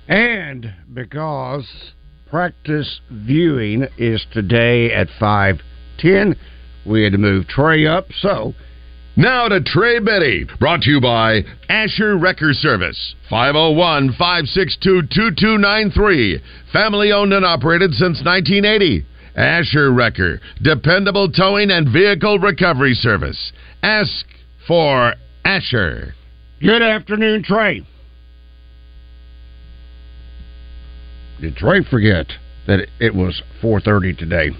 [0.08, 1.92] And because
[2.30, 6.36] practice viewing is today at 510,
[6.86, 8.54] we had to move Trey up, so...
[9.18, 16.40] Now to Trey Biddy, brought to you by Asher Wrecker Service, 501 562 2293.
[16.72, 19.04] Family owned and operated since 1980.
[19.34, 23.50] Asher Wrecker, dependable towing and vehicle recovery service.
[23.82, 24.24] Ask
[24.68, 26.14] for Asher.
[26.60, 27.84] Good afternoon, Trey.
[31.40, 32.26] Did Trey forget
[32.68, 34.50] that it was 4.30 today?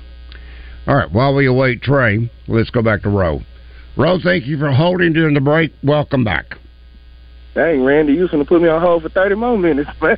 [0.88, 3.42] All right, while we await Trey, let's go back to Roe.
[3.98, 5.72] Roe, thank you for holding during the break.
[5.82, 6.56] Welcome back.
[7.54, 10.16] Dang, Randy, you was going to put me on hold for 30 more minutes, man.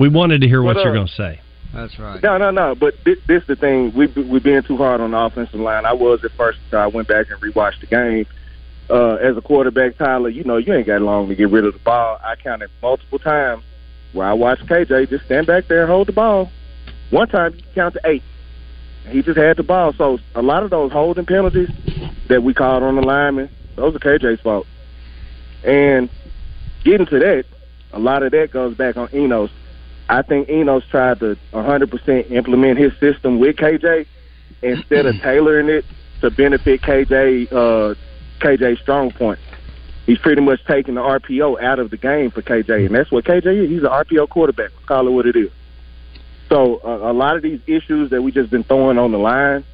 [0.00, 1.40] we wanted to hear what What you're going to say.
[1.72, 2.20] That's right.
[2.20, 2.74] No, no, no.
[2.74, 3.94] But this, this the thing.
[3.94, 5.86] We we being too hard on the offensive line.
[5.86, 8.26] I was at first until I went back and rewatched the game.
[8.90, 11.74] Uh, as a quarterback, Tyler, you know you ain't got long to get rid of
[11.74, 12.18] the ball.
[12.24, 13.62] I counted multiple times
[14.14, 16.50] where I watched KJ just stand back there and hold the ball.
[17.10, 18.22] One time he counted eight.
[19.10, 19.92] He just had the ball.
[19.94, 21.70] So a lot of those holding penalties
[22.28, 24.66] that we called on the linemen, those are KJ's fault.
[25.64, 26.08] And
[26.84, 27.44] getting to that,
[27.92, 29.50] a lot of that goes back on Enos.
[30.08, 34.06] I think Enos tried to 100% implement his system with KJ
[34.62, 35.84] instead of tailoring it
[36.20, 37.94] to benefit KJ uh,
[38.40, 39.38] KJ's strong point.
[40.06, 43.24] He's pretty much taking the RPO out of the game for KJ, and that's what
[43.24, 43.68] KJ is.
[43.68, 44.70] He's an RPO quarterback.
[44.86, 45.50] Call it what it is.
[46.48, 49.64] So uh, a lot of these issues that we just been throwing on the line,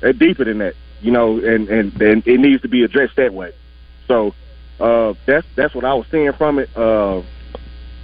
[0.00, 3.34] they're deeper than that, you know, and and, and it needs to be addressed that
[3.34, 3.52] way.
[4.06, 4.34] So
[4.78, 7.22] uh, that's that's what I was seeing from it, uh,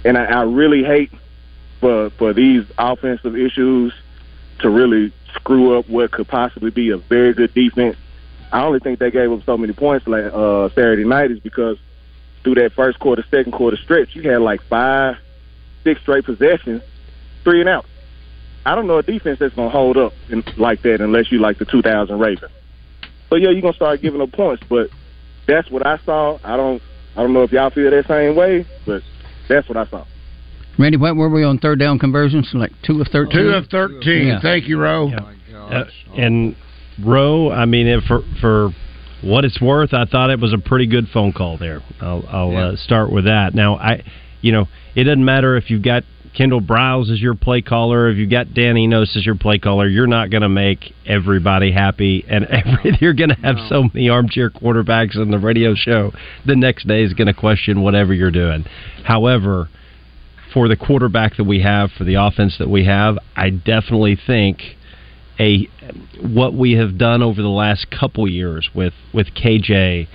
[0.03, 1.11] and I, I really hate
[1.79, 3.93] for for these offensive issues
[4.59, 7.97] to really screw up what could possibly be a very good defense.
[8.51, 11.77] I only think they gave up so many points like uh, Saturday night is because
[12.43, 15.17] through that first quarter, second quarter stretch, you had like five,
[15.83, 16.83] six straight possessions,
[17.43, 17.85] three and out.
[18.65, 21.57] I don't know a defense that's gonna hold up in, like that unless you like
[21.59, 22.51] the 2000 Ravens.
[23.29, 24.89] So yeah, you're gonna start giving up points, but
[25.47, 26.39] that's what I saw.
[26.43, 26.81] I don't
[27.15, 29.01] I don't know if y'all feel that same way, but
[29.49, 30.05] that's what I saw.
[30.79, 32.49] Randy, what were we on third down conversions?
[32.53, 33.43] Like two of thirteen.
[33.43, 34.27] Two of thirteen.
[34.27, 34.41] Yeah.
[34.41, 35.09] Thank you, Roe.
[35.09, 35.85] Uh,
[36.17, 36.55] and
[37.03, 38.71] Roe, I mean, if for for
[39.21, 41.81] what it's worth, I thought it was a pretty good phone call there.
[42.01, 43.53] I'll, I'll uh, start with that.
[43.53, 44.03] Now, I,
[44.41, 46.03] you know, it doesn't matter if you've got
[46.35, 49.87] Kendall Briles as your play caller, if you've got Dan Enos as your play caller,
[49.87, 54.09] you're not going to make everybody happy, and every, you're going to have so many
[54.09, 56.11] armchair quarterbacks on the radio show.
[56.45, 58.65] The next day is going to question whatever you're doing.
[59.03, 59.69] However,
[60.53, 64.61] for the quarterback that we have, for the offense that we have, I definitely think
[65.39, 65.67] a
[66.21, 70.07] what we have done over the last couple years with with KJ,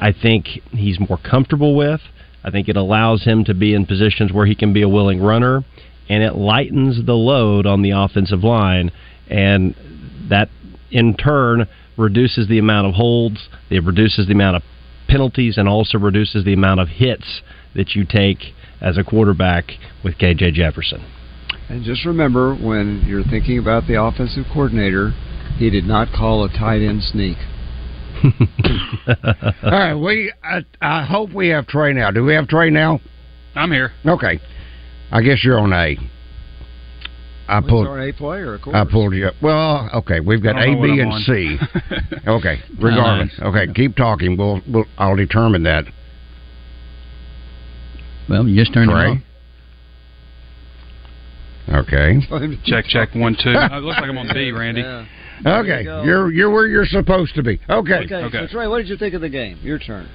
[0.00, 2.00] I think he's more comfortable with.
[2.44, 5.20] I think it allows him to be in positions where he can be a willing
[5.20, 5.64] runner,
[6.08, 8.92] and it lightens the load on the offensive line,
[9.28, 9.74] and
[10.28, 10.50] that
[10.90, 14.62] in turn reduces the amount of holds, it reduces the amount of
[15.08, 17.42] penalties, and also reduces the amount of hits
[17.74, 21.04] that you take as a quarterback with KJ Jefferson.
[21.68, 25.12] And just remember, when you're thinking about the offensive coordinator,
[25.56, 27.38] he did not call a tight end sneak.
[29.64, 30.32] All right, we.
[30.42, 32.10] I, I hope we have Trey now.
[32.10, 33.00] Do we have Trey now?
[33.54, 33.92] I'm here.
[34.06, 34.40] Okay.
[35.10, 35.96] I guess you're on A.
[37.46, 37.86] I He's pulled.
[37.86, 38.74] our A player, of course.
[38.74, 39.34] I pulled you up.
[39.42, 41.20] Well, okay, we've got I don't know what B, I'm and on.
[41.20, 41.58] C.
[42.30, 43.32] okay, regardless.
[43.40, 44.36] Okay, keep talking.
[44.38, 45.84] We'll, we'll I'll determine that.
[48.28, 49.12] Well, you just turned Trey.
[49.12, 49.18] it
[51.68, 51.84] off.
[51.86, 52.18] Okay.
[52.64, 53.50] Check, check, one, two.
[53.54, 54.82] It looks like I'm on B, Randy.
[55.46, 57.60] Okay, you're you're where you're supposed to be.
[57.68, 58.06] Okay.
[58.10, 59.58] Okay, so Trey, what did you think of the game?
[59.62, 60.08] Your turn.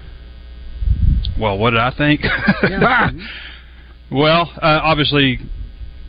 [1.39, 2.21] Well, what did I think?
[4.12, 5.39] well, uh, obviously,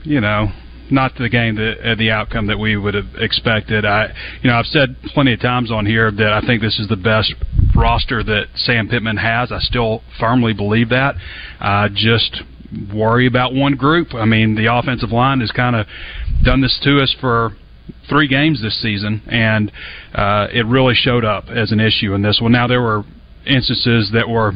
[0.03, 0.49] you know,
[0.91, 3.85] not the game that uh, the outcome that we would have expected.
[3.85, 6.89] I, you know, I've said plenty of times on here that I think this is
[6.89, 7.35] the best
[7.75, 9.53] roster that Sam Pittman has.
[9.53, 11.15] I still firmly believe that.
[11.61, 12.43] I just
[12.93, 14.15] worry about one group.
[14.15, 15.87] I mean, the offensive line has kind of
[16.45, 17.53] done this to us for
[18.11, 19.73] three games this season, and
[20.15, 22.53] uh, it really showed up as an issue in this one.
[22.53, 23.05] Now there were
[23.47, 24.53] instances that were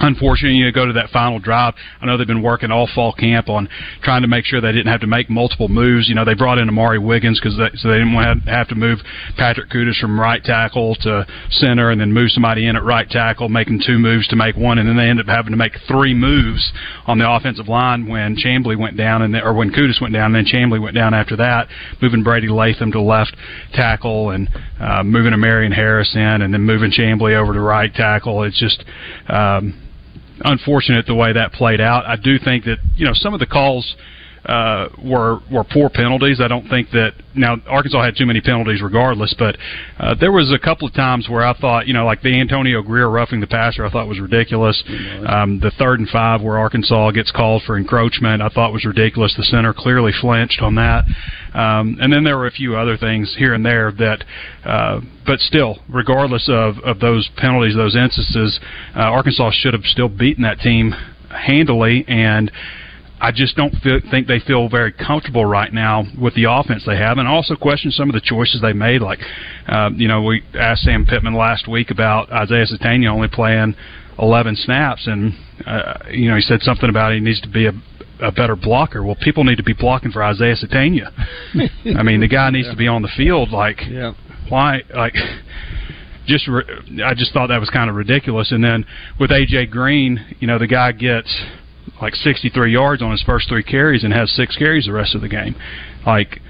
[0.00, 1.74] unfortunate you know, go to that final drive.
[2.00, 3.68] I know they've been working all fall camp on
[4.02, 6.08] trying to make sure they didn't have to make multiple moves.
[6.08, 8.68] You know, they brought in Amari Wiggins because they, so they didn't want to have
[8.68, 8.98] to move
[9.36, 13.48] Patrick Kutas from right tackle to center and then move somebody in at right tackle,
[13.48, 16.14] making two moves to make one, and then they ended up having to make three
[16.14, 16.72] moves
[17.06, 20.34] on the offensive line when Chamblee went down and then, or when Kutas went down,
[20.34, 21.68] and then Chamblee went down after that,
[22.00, 23.36] moving Brady Latham to left
[23.72, 24.48] tackle and
[24.80, 28.42] uh, moving E'Marion Harris in, and then moving Chamblee over to right tackle.
[28.42, 28.84] It's just
[29.28, 29.80] um,
[30.40, 32.06] unfortunate the way that played out.
[32.06, 33.94] I do think that you know some of the calls
[34.46, 36.40] uh, were were poor penalties.
[36.40, 39.56] I don't think that now Arkansas had too many penalties regardless, but
[39.98, 42.82] uh, there was a couple of times where I thought you know like the Antonio
[42.82, 44.82] Grier roughing the passer I thought was ridiculous.
[45.26, 49.34] Um, the third and five where Arkansas gets called for encroachment I thought was ridiculous.
[49.36, 51.04] The center clearly flinched on that,
[51.54, 54.24] um, and then there were a few other things here and there that.
[54.64, 58.60] Uh, but still, regardless of, of those penalties, those instances,
[58.94, 60.92] uh, Arkansas should have still beaten that team
[61.30, 62.50] handily, and
[63.24, 66.98] I just don't feel, think they feel very comfortable right now with the offense they
[66.98, 69.00] have, and I also question some of the choices they made.
[69.00, 69.20] Like,
[69.66, 73.76] uh, you know, we asked Sam Pittman last week about Isaiah Sategna only playing
[74.18, 75.32] 11 snaps, and
[75.64, 77.72] uh, you know, he said something about he needs to be a
[78.20, 79.02] a better blocker.
[79.02, 81.10] Well, people need to be blocking for Isaiah Sategna.
[81.98, 83.50] I mean, the guy needs to be on the field.
[83.50, 84.12] Like, yeah.
[84.50, 84.82] why?
[84.94, 85.14] Like,
[86.26, 88.52] just re- I just thought that was kind of ridiculous.
[88.52, 88.84] And then
[89.18, 91.34] with AJ Green, you know, the guy gets
[92.00, 95.20] like 63 yards on his first three carries and has six carries the rest of
[95.20, 95.54] the game.
[96.06, 96.40] Like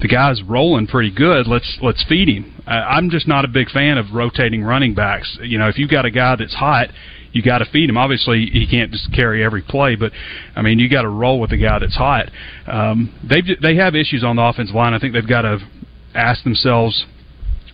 [0.00, 1.46] the guy's rolling pretty good.
[1.46, 2.62] Let's let's feed him.
[2.66, 5.38] I'm just not a big fan of rotating running backs.
[5.42, 6.88] You know, if you've got a guy that's hot,
[7.32, 7.96] you got to feed him.
[7.96, 10.12] Obviously, he can't just carry every play, but
[10.54, 12.30] I mean, you got to roll with the guy that's hot.
[12.66, 14.94] Um, they they have issues on the offensive line.
[14.94, 15.58] I think they've got to
[16.14, 17.04] ask themselves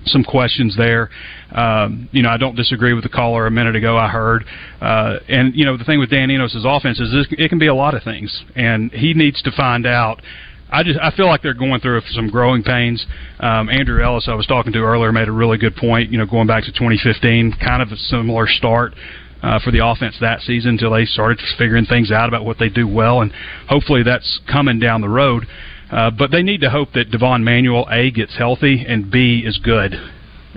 [0.09, 1.11] some questions there.
[1.53, 3.97] Um, you know, I don't disagree with the caller a minute ago.
[3.97, 4.45] I heard,
[4.81, 7.75] uh, and you know, the thing with Dan Enos' offense is it can be a
[7.75, 10.21] lot of things, and he needs to find out.
[10.71, 13.07] I just I feel like they're going through some growing pains.
[13.41, 16.11] Um, Andrew Ellis, I was talking to earlier, made a really good point.
[16.11, 18.95] You know, going back to 2015, kind of a similar start.
[19.41, 22.69] Uh, for the offense that season until they started figuring things out about what they
[22.69, 23.33] do well, and
[23.69, 25.47] hopefully that's coming down the road.
[25.91, 29.59] Uh, but they need to hope that Devon Manuel A gets healthy and B is
[29.59, 29.95] good.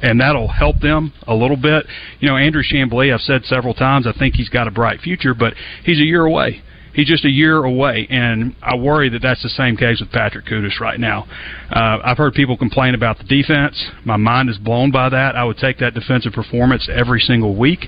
[0.04, 1.86] And that'll help them a little bit.
[2.20, 5.34] You know, Andrew Chamblee, I've said several times, I think he's got a bright future,
[5.34, 5.54] but
[5.84, 6.62] he's a year away.
[6.94, 10.46] he's just a year away, and I worry that that's the same case with Patrick
[10.46, 11.26] Kutas right now.
[11.70, 13.92] Uh, I've heard people complain about the defense.
[14.06, 15.36] My mind is blown by that.
[15.36, 17.86] I would take that defensive performance every single week.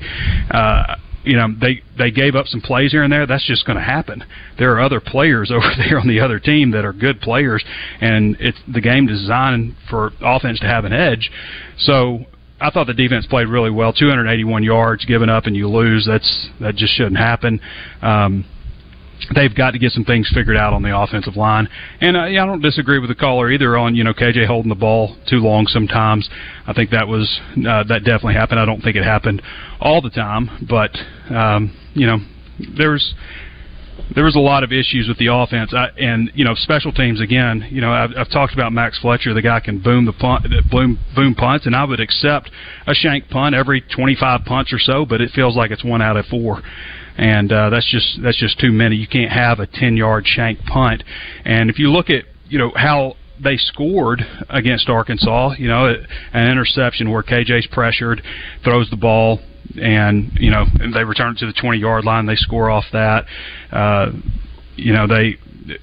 [0.51, 3.25] Uh, you know they they gave up some plays here and there.
[3.25, 4.23] That's just going to happen.
[4.57, 7.63] There are other players over there on the other team that are good players,
[8.01, 11.31] and it's the game designed for offense to have an edge.
[11.77, 12.25] So
[12.59, 13.91] I thought the defense played really well.
[13.93, 16.05] 281 yards given up, and you lose.
[16.07, 17.59] That's that just shouldn't happen.
[18.01, 18.45] Um,
[19.35, 21.67] they've got to get some things figured out on the offensive line.
[22.01, 24.69] And uh, yeah, I don't disagree with the caller either on you know KJ holding
[24.69, 26.29] the ball too long sometimes.
[26.67, 28.59] I think that was uh, that definitely happened.
[28.59, 29.41] I don't think it happened
[29.79, 30.91] all the time, but
[31.33, 32.17] um, you know
[32.77, 33.13] there's
[34.15, 37.21] there was a lot of issues with the offense, I, and you know special teams
[37.21, 37.67] again.
[37.69, 40.99] You know I've, I've talked about Max Fletcher, the guy can boom the punt, boom
[41.15, 42.49] boom punts, and I would accept
[42.87, 46.17] a shank punt every 25 punts or so, but it feels like it's one out
[46.17, 46.61] of four
[47.17, 48.95] and uh, that's just that's just too many.
[48.95, 51.03] You can't have a 10 yard shank punt.
[51.45, 55.93] And if you look at you know how they scored against Arkansas, you know,
[56.33, 58.21] an interception where KJ's pressured,
[58.63, 59.39] throws the ball,
[59.81, 62.25] and you know they return it to the 20 yard line.
[62.25, 63.25] They score off that.
[63.71, 64.11] Uh,
[64.75, 65.37] you know they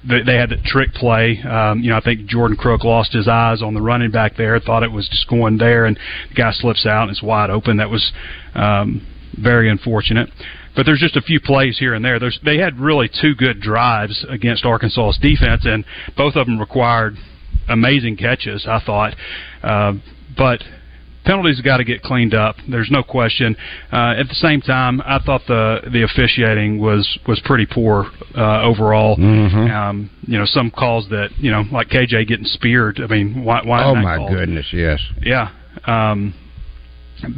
[0.07, 1.41] they, had the trick play.
[1.41, 4.59] Um, you know, I think Jordan Crook lost his eyes on the running back there,
[4.59, 5.97] thought it was just going there, and
[6.29, 7.77] the guy slips out and it's wide open.
[7.77, 8.11] That was
[8.53, 9.05] um,
[9.41, 10.29] very unfortunate
[10.75, 12.19] but there's just a few plays here and there.
[12.19, 17.15] There's, they had really two good drives against Arkansas's defense, and both of them required
[17.69, 18.65] amazing catches.
[18.67, 19.15] I thought,
[19.63, 19.93] uh,
[20.37, 20.61] but
[21.25, 22.55] penalties got to get cleaned up.
[22.69, 23.55] There's no question.
[23.91, 28.63] Uh, at the same time, I thought the the officiating was was pretty poor uh,
[28.63, 29.17] overall.
[29.17, 29.71] Mm-hmm.
[29.71, 32.99] Um, you know, some calls that you know, like KJ getting speared.
[33.01, 33.61] I mean, why?
[33.63, 34.31] why oh my called?
[34.31, 34.99] goodness, yes.
[35.21, 35.49] Yeah.
[35.85, 36.33] Um,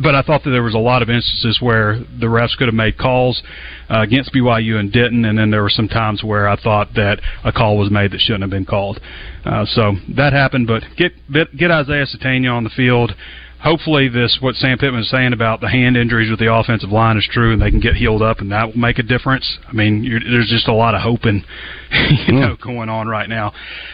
[0.02, 2.76] but I thought that there was a lot of instances where the refs could have
[2.76, 3.42] made calls
[3.90, 7.20] uh, against BYU and didn't, and then there were some times where I thought that
[7.44, 9.00] a call was made that shouldn't have been called.
[9.46, 13.14] Uh, so that happened, but get get Isaiah Sategna on the field.
[13.62, 17.18] Hopefully, this what Sam Pittman is saying about the hand injuries with the offensive line
[17.18, 19.58] is true, and they can get healed up, and that will make a difference.
[19.68, 21.46] I mean, you're, there's just a lot of hoping,
[22.28, 23.54] you know, going on right now.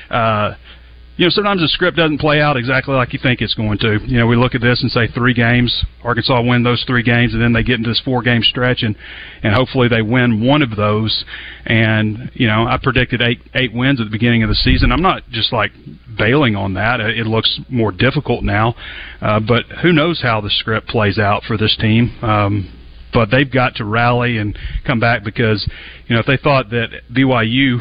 [0.10, 0.56] Uh,
[1.20, 4.00] you know, sometimes the script doesn't play out exactly like you think it's going to.
[4.06, 7.34] You know, we look at this and say three games, Arkansas win those three games,
[7.34, 8.96] and then they get into this four game stretch, and
[9.44, 11.26] and hopefully they win one of those.
[11.66, 14.94] And you know, I predicted eight eight wins at the beginning of the season.
[14.94, 15.72] I'm not just like
[16.18, 17.02] bailing on that.
[17.02, 18.76] It looks more difficult now,
[19.20, 22.18] uh, but who knows how the script plays out for this team.
[22.22, 22.72] Um,
[23.12, 24.58] but they've got to rally and
[24.88, 25.70] come back because
[26.08, 27.80] you know if they thought that BYU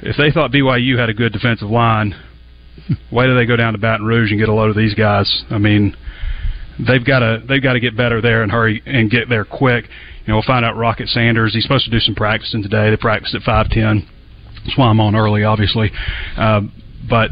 [0.00, 2.14] if they thought BYU had a good defensive line,
[3.10, 5.44] why do they go down to Baton Rouge and get a load of these guys?
[5.50, 5.96] I mean,
[6.78, 9.84] they've got to they've got to get better there and hurry and get there quick.
[10.24, 11.54] You know, we'll find out Rocket Sanders.
[11.54, 12.90] He's supposed to do some practicing today.
[12.90, 14.08] They practiced at five ten.
[14.64, 15.90] That's why I'm on early, obviously.
[16.36, 16.62] Uh,
[17.08, 17.30] but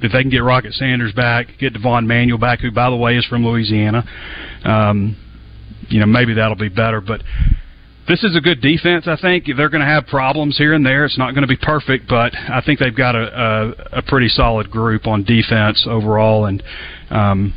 [0.00, 3.16] if they can get Rocket Sanders back, get Devon Manuel back, who by the way
[3.16, 4.04] is from Louisiana,
[4.64, 5.16] um,
[5.88, 7.00] you know maybe that'll be better.
[7.00, 7.22] But
[8.08, 9.06] this is a good defense.
[9.06, 11.04] I think they're going to have problems here and there.
[11.04, 14.28] It's not going to be perfect, but I think they've got a, a, a pretty
[14.28, 16.62] solid group on defense overall, and
[17.10, 17.54] um,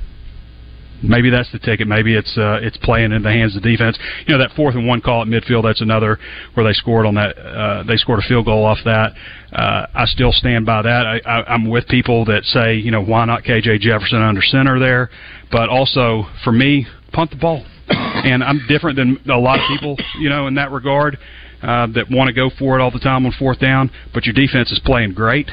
[1.02, 1.88] maybe that's the ticket.
[1.88, 3.98] Maybe it's uh, it's playing in the hands of defense.
[4.28, 5.64] You know that fourth and one call at midfield.
[5.64, 6.20] That's another
[6.54, 7.38] where they scored on that.
[7.38, 9.14] Uh, they scored a field goal off that.
[9.52, 11.08] Uh, I still stand by that.
[11.08, 14.80] I, I, I'm with people that say you know why not KJ Jefferson under center
[14.80, 15.10] there,
[15.52, 19.98] but also for me punt the ball and I'm different than a lot of people,
[20.20, 21.18] you know, in that regard,
[21.62, 23.92] uh, that want to go for it all the time on fourth down.
[24.14, 25.50] But your defense is playing great,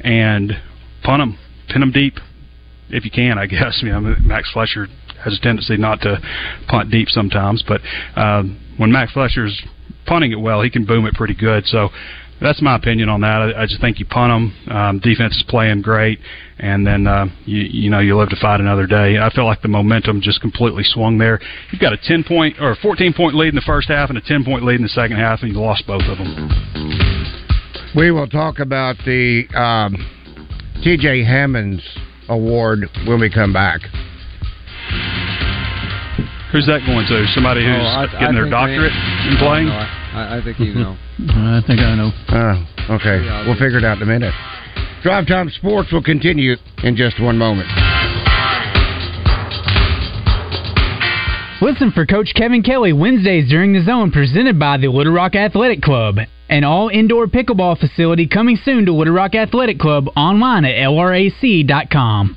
[0.00, 0.52] and
[1.02, 2.14] punt them, pin them deep,
[2.90, 3.38] if you can.
[3.38, 3.82] I guess.
[3.82, 4.88] You know, Max Fletcher
[5.24, 6.18] has a tendency not to
[6.68, 7.80] punt deep sometimes, but
[8.16, 9.60] um, when Max Fletcher's
[10.06, 11.66] punting it well, he can boom it pretty good.
[11.66, 11.90] So
[12.40, 13.54] that's my opinion on that.
[13.56, 14.76] I, I just think you punt them.
[14.76, 16.18] Um, defense is playing great,
[16.58, 19.18] and then uh, you you know you live to fight another day.
[19.18, 21.40] I feel like the momentum just completely swung there.
[21.72, 24.18] You've got a ten point or a fourteen point lead in the first half and
[24.18, 26.48] a ten point lead in the second half, and you lost both of them.
[27.96, 29.96] We will talk about the um,
[30.84, 31.24] T.J.
[31.24, 31.82] Hammonds
[32.28, 33.80] Award when we come back.
[36.52, 37.26] Who's that going to?
[37.34, 39.68] Somebody who's Oh, I- getting I their doctorate they- in playing?
[40.18, 40.96] No, I, I think you know.
[41.18, 42.10] I think I know.
[42.30, 43.46] Oh, okay.
[43.46, 44.34] We'll figure it out in a minute.
[45.02, 47.68] Drive Time Sports will continue in just one moment.
[51.60, 55.82] Listen for Coach Kevin Kelly Wednesdays during the zone presented by the Little Rock Athletic
[55.82, 56.18] Club.
[56.48, 62.36] An all indoor pickleball facility coming soon to Little Rock Athletic Club online at lrac.com.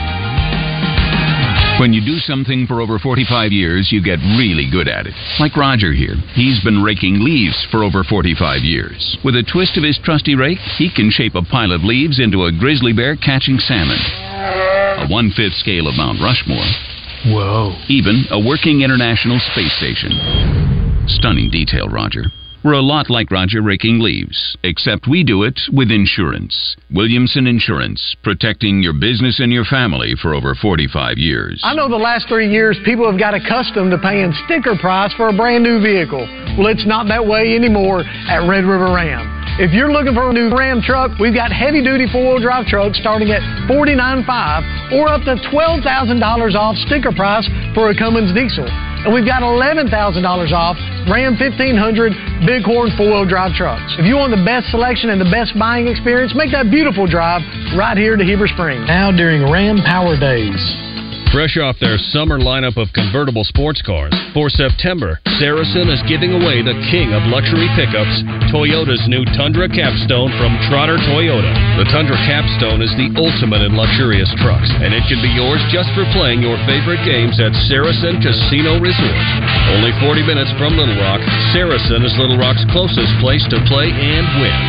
[1.79, 5.13] When you do something for over 45 years, you get really good at it.
[5.39, 6.15] Like Roger here.
[6.33, 9.17] He's been raking leaves for over 45 years.
[9.23, 12.45] With a twist of his trusty rake, he can shape a pile of leaves into
[12.45, 13.97] a grizzly bear catching salmon.
[13.97, 16.69] A one fifth scale of Mount Rushmore.
[17.25, 17.73] Whoa.
[17.89, 20.11] Even a working International Space Station.
[21.07, 22.31] Stunning detail, Roger.
[22.63, 26.75] We're a lot like Roger raking leaves, except we do it with insurance.
[26.93, 31.59] Williamson Insurance, protecting your business and your family for over 45 years.
[31.63, 35.29] I know the last three years people have got accustomed to paying sticker price for
[35.29, 36.21] a brand new vehicle.
[36.53, 39.25] Well, it's not that way anymore at Red River Ram.
[39.57, 42.67] If you're looking for a new Ram truck, we've got heavy duty four wheel drive
[42.67, 45.81] trucks starting at $49.5 or up to $12,000
[46.53, 48.69] off sticker price for a Cummins diesel.
[49.01, 49.89] And we've got $11,000
[50.53, 50.77] off
[51.09, 53.97] Ram 1500 Bighorn four wheel drive trucks.
[53.97, 57.41] If you want the best selection and the best buying experience, make that beautiful drive
[57.73, 58.85] right here to Heber Springs.
[58.85, 61.00] Now during Ram Power Days.
[61.31, 66.59] Fresh off their summer lineup of convertible sports cars, for September, Saracen is giving away
[66.59, 68.19] the king of luxury pickups,
[68.51, 71.55] Toyota's new Tundra Capstone from Trotter Toyota.
[71.79, 75.87] The Tundra Capstone is the ultimate in luxurious trucks, and it can be yours just
[75.95, 79.23] for playing your favorite games at Saracen Casino Resort.
[79.71, 81.23] Only 40 minutes from Little Rock,
[81.55, 84.59] Saracen is Little Rock's closest place to play and win.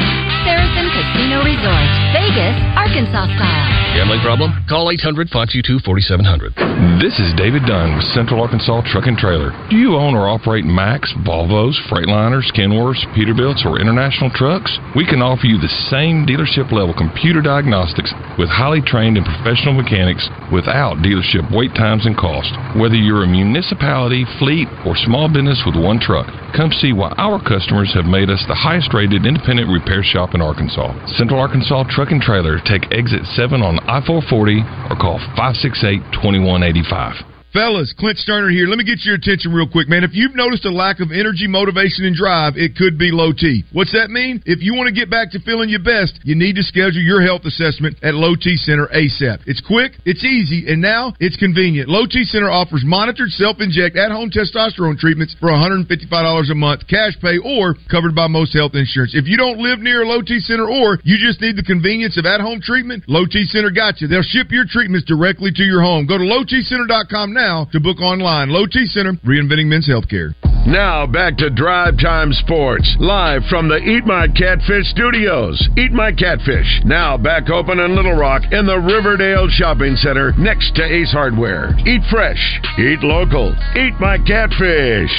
[0.47, 3.83] Saracen Casino Resort, Vegas, Arkansas style.
[3.93, 4.55] Gambling problem?
[4.71, 6.57] Call 800 522 4700.
[6.97, 9.53] This is David Dunn with Central Arkansas Truck and Trailer.
[9.69, 14.73] Do you own or operate Macks, Volvos, Freightliners, Kenworths, Peterbilts, or international trucks?
[14.97, 19.75] We can offer you the same dealership level computer diagnostics with highly trained and professional
[19.75, 20.25] mechanics
[20.55, 22.55] without dealership wait times and cost.
[22.79, 27.43] Whether you're a municipality, fleet, or small business with one truck, come see why our
[27.43, 30.92] customers have made us the highest rated independent repair shop in Arkansas.
[31.17, 32.59] Central Arkansas Truck and Trailer.
[32.65, 37.32] Take exit 7 on I 440 or call 568 2185.
[37.53, 38.65] Fellas, Clint Stoerner here.
[38.65, 40.09] Let me get your attention real quick, man.
[40.09, 43.69] If you've noticed a lack of energy, motivation, and drive, it could be low T.
[43.77, 44.41] What's that mean?
[44.49, 47.21] If you want to get back to feeling your best, you need to schedule your
[47.21, 49.45] health assessment at Low T Center ASAP.
[49.45, 51.93] It's quick, it's easy, and now it's convenient.
[51.93, 57.37] Low T Center offers monitored self-inject at-home testosterone treatments for $155 a month, cash pay,
[57.37, 59.13] or covered by most health insurance.
[59.13, 62.17] If you don't live near a Low T Center or you just need the convenience
[62.17, 64.09] of at-home treatment, Low T Center got you.
[64.09, 66.09] They'll ship your treatments directly to your home.
[66.09, 68.51] Go to lowtcenter.com now to book online.
[68.51, 70.31] Low T Center, reinventing men's healthcare.
[70.65, 75.59] Now back to Drive Time Sports, live from the Eat My Catfish studios.
[75.77, 80.77] Eat My Catfish, now back open in Little Rock in the Riverdale Shopping Center next
[80.77, 81.75] to Ace Hardware.
[81.83, 85.11] Eat fresh, eat local, eat my catfish.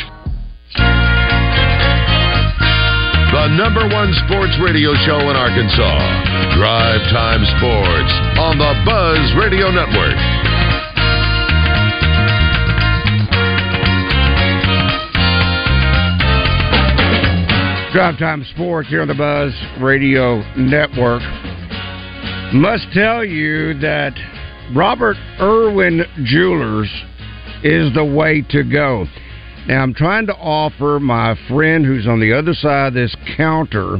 [3.36, 6.00] The number one sports radio show in Arkansas.
[6.56, 10.53] Drive Time Sports on the Buzz Radio Network.
[17.94, 21.22] Drive Time Sports here on the Buzz Radio Network.
[22.52, 24.14] Must tell you that
[24.76, 26.92] Robert Irwin Jewelers
[27.64, 29.06] is the way to go.
[29.68, 33.98] Now, I'm trying to offer my friend who's on the other side of this counter.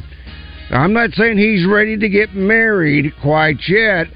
[0.72, 4.08] I'm not saying he's ready to get married quite yet,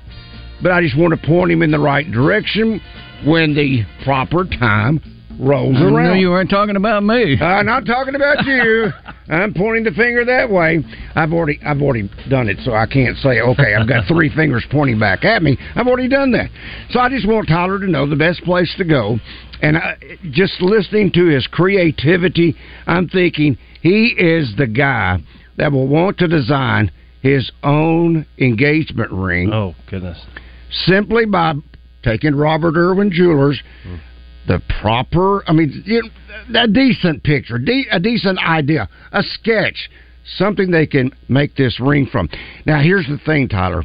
[0.63, 2.81] but I just want to point him in the right direction
[3.27, 6.19] when the proper time rolls I around.
[6.19, 7.37] you weren't talking about me.
[7.39, 8.89] I'm not talking about you.
[9.29, 10.83] I'm pointing the finger that way.
[11.15, 13.75] I've already I've already done it, so I can't say okay.
[13.75, 15.57] I've got three fingers pointing back at me.
[15.75, 16.49] I've already done that.
[16.91, 19.19] So I just want Tyler to know the best place to go.
[19.61, 19.97] And I,
[20.31, 25.19] just listening to his creativity, I'm thinking he is the guy
[25.57, 29.51] that will want to design his own engagement ring.
[29.51, 30.23] Oh goodness!
[30.85, 31.53] Simply by
[32.03, 33.99] taking Robert Irwin Jewelers mm.
[34.47, 36.09] The proper i mean you
[36.49, 39.89] know, a decent picture de- a decent idea a sketch
[40.37, 42.27] something they can make this ring from.
[42.65, 43.83] Now here's the thing tyler.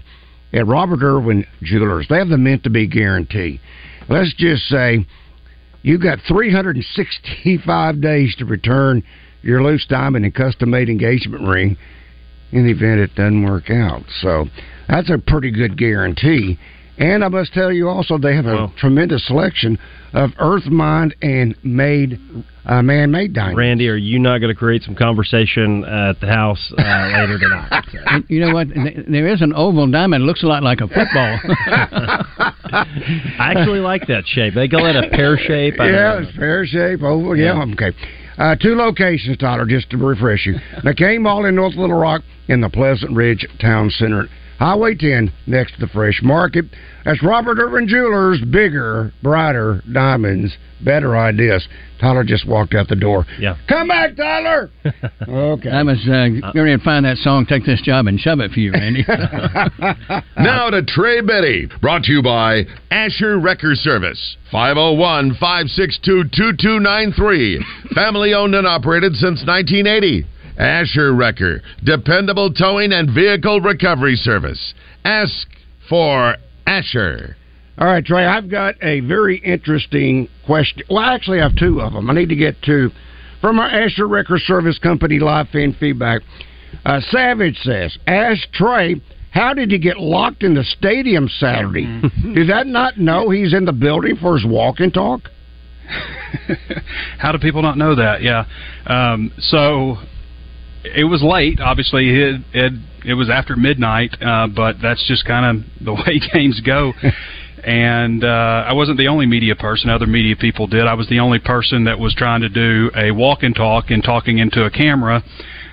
[0.52, 3.60] At robert irwin jewelers they have the meant to be guarantee
[4.08, 5.06] let's just say
[5.82, 9.02] you've got 365 days to return
[9.42, 11.76] your loose diamond and custom made engagement ring
[12.52, 14.02] in the event it doesn't work out.
[14.20, 14.46] So
[14.88, 16.58] that's a pretty good guarantee
[17.02, 19.78] And I must tell you also, they have a Well- tremendous selection
[20.14, 22.18] of earth mined and made,
[22.66, 23.56] uh, man-made diamonds.
[23.58, 26.82] Randy, are you not going to create some conversation at the house uh,
[27.18, 27.84] later tonight?
[28.06, 28.68] And you know what?
[28.68, 30.24] There is an oval diamond.
[30.26, 31.38] Looks a lot like a football.
[32.72, 34.54] I actually like that shape.
[34.54, 35.80] They call it a pear shape.
[35.80, 37.02] I yeah, it's fair shape.
[37.02, 37.36] Oval.
[37.36, 37.72] Yeah, Yeah.
[37.72, 37.92] okay.
[38.38, 40.54] Uh, two locations, Tyler, just to refresh you.
[40.84, 44.28] McCain Mall in North Little Rock and the Pleasant Ridge Town Center.
[44.62, 46.66] Highway 10 next to the Fresh Market.
[47.04, 48.40] That's Robert Irwin Jewelers.
[48.48, 51.66] Bigger, brighter diamonds, better ideas.
[52.00, 53.26] Tyler just walked out the door.
[53.40, 53.56] Yeah.
[53.68, 54.70] Come back, Tyler.
[55.28, 55.68] okay.
[55.68, 58.60] I was uh, going to find that song, take this job, and shove it for
[58.60, 59.04] you, Randy.
[60.38, 64.36] Now to Trey Biddy, brought to you by Asher Wrecker Service.
[64.52, 67.64] 501 562 2293.
[67.96, 70.24] Family owned and operated since 1980.
[70.62, 74.74] Asher Wrecker, dependable towing and vehicle recovery service.
[75.04, 75.48] Ask
[75.88, 76.36] for
[76.68, 77.36] Asher.
[77.78, 80.84] All right, Trey, I've got a very interesting question.
[80.88, 82.08] Well, actually, I have two of them.
[82.08, 82.90] I need to get to
[83.40, 86.22] from our Asher Wrecker Service Company live fan feedback.
[86.86, 89.00] Uh, Savage says, "Ask Trey,
[89.32, 91.86] how did he get locked in the stadium Saturday?
[92.34, 95.28] Did that not know he's in the building for his walk and talk?"
[97.18, 98.22] How do people not know that?
[98.22, 98.44] Yeah.
[98.86, 99.98] Um, so
[100.84, 101.60] it was late.
[101.60, 102.72] Obviously, it it,
[103.04, 106.92] it was after midnight, uh, but that's just kind of the way games go.
[107.64, 109.90] and uh, I wasn't the only media person.
[109.90, 110.86] Other media people did.
[110.86, 114.02] I was the only person that was trying to do a walk and talk and
[114.02, 115.22] talking into a camera.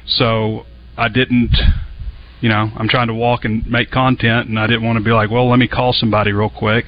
[0.06, 0.66] So
[0.98, 1.56] I didn't.
[2.42, 5.12] You know, I'm trying to walk and make content, and I didn't want to be
[5.12, 6.86] like, well, let me call somebody real quick.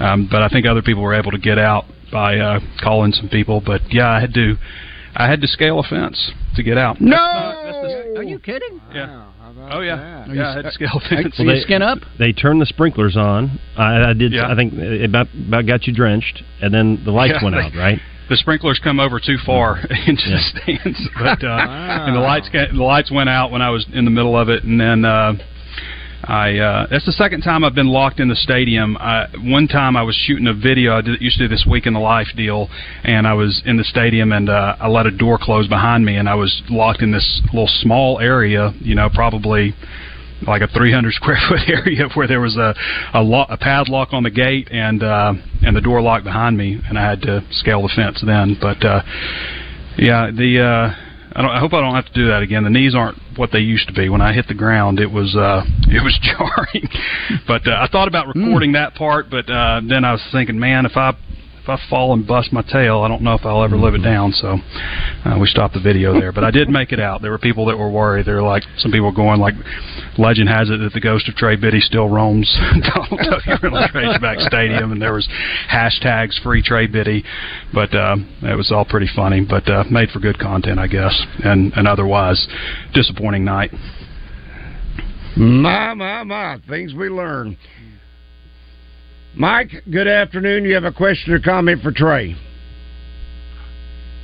[0.00, 3.28] Um, but I think other people were able to get out by uh, calling some
[3.28, 3.60] people.
[3.64, 4.56] But yeah, I had to,
[5.18, 7.00] I had to scale a fence to get out.
[7.00, 8.80] No, are you kidding?
[8.94, 9.24] Yeah.
[9.70, 10.50] Oh yeah, Are yeah.
[10.50, 11.34] I had to scale a fence.
[11.38, 11.98] Well, they- you skin up.
[12.18, 13.58] They turned the sprinklers on.
[13.76, 14.32] I, I did.
[14.32, 14.50] Yeah.
[14.52, 17.62] I think it about, about got you drenched, and then the lights Yeah, went they-
[17.62, 17.74] out.
[17.74, 17.98] Right.
[18.28, 20.36] the sprinklers come over too far into Yeah.
[20.36, 21.48] the stands, but uh,
[22.06, 24.48] and the lights ca- the lights went out when I was in the middle of
[24.50, 25.32] it, and then uh,
[26.26, 28.96] I uh, that's the second time I've been locked in the stadium.
[28.96, 30.96] I, one time I was shooting a video.
[30.96, 32.68] I did, used to do this week in the life deal,
[33.04, 36.16] and I was in the stadium, and uh, I let a door close behind me,
[36.16, 38.72] and I was locked in this little small area.
[38.80, 39.74] You know, probably
[40.46, 42.74] like a 300 square foot area where there was a
[43.14, 46.80] a, lo- a padlock on the gate and uh, and the door locked behind me,
[46.88, 48.56] and I had to scale the fence then.
[48.60, 49.02] But uh,
[49.96, 51.05] yeah, the uh,
[51.36, 51.50] I don't.
[51.50, 52.64] I hope I don't have to do that again.
[52.64, 54.08] The knees aren't what they used to be.
[54.08, 56.88] When I hit the ground, it was uh, it was jarring.
[57.46, 60.86] but uh, I thought about recording that part, but uh, then I was thinking, man,
[60.86, 61.12] if I
[61.66, 64.02] if I fall and bust my tail, I don't know if I'll ever live it
[64.02, 64.30] down.
[64.30, 64.56] So
[65.24, 66.30] uh, we stopped the video there.
[66.30, 67.22] But I did make it out.
[67.22, 68.24] There were people that were worried.
[68.24, 69.54] There were like, some people going like,
[70.16, 72.48] legend has it that the ghost of Trey Biddy still roams
[72.94, 75.28] Donald and Razorback Stadium, and there was
[75.68, 77.24] hashtags free Trey Biddy.
[77.74, 79.44] But uh, it was all pretty funny.
[79.44, 82.46] But uh, made for good content, I guess, and and otherwise
[82.94, 83.72] disappointing night.
[85.36, 86.58] My, my, my.
[86.68, 87.58] Things we learn.
[89.36, 90.64] Mike, good afternoon.
[90.64, 92.34] You have a question or comment for Trey?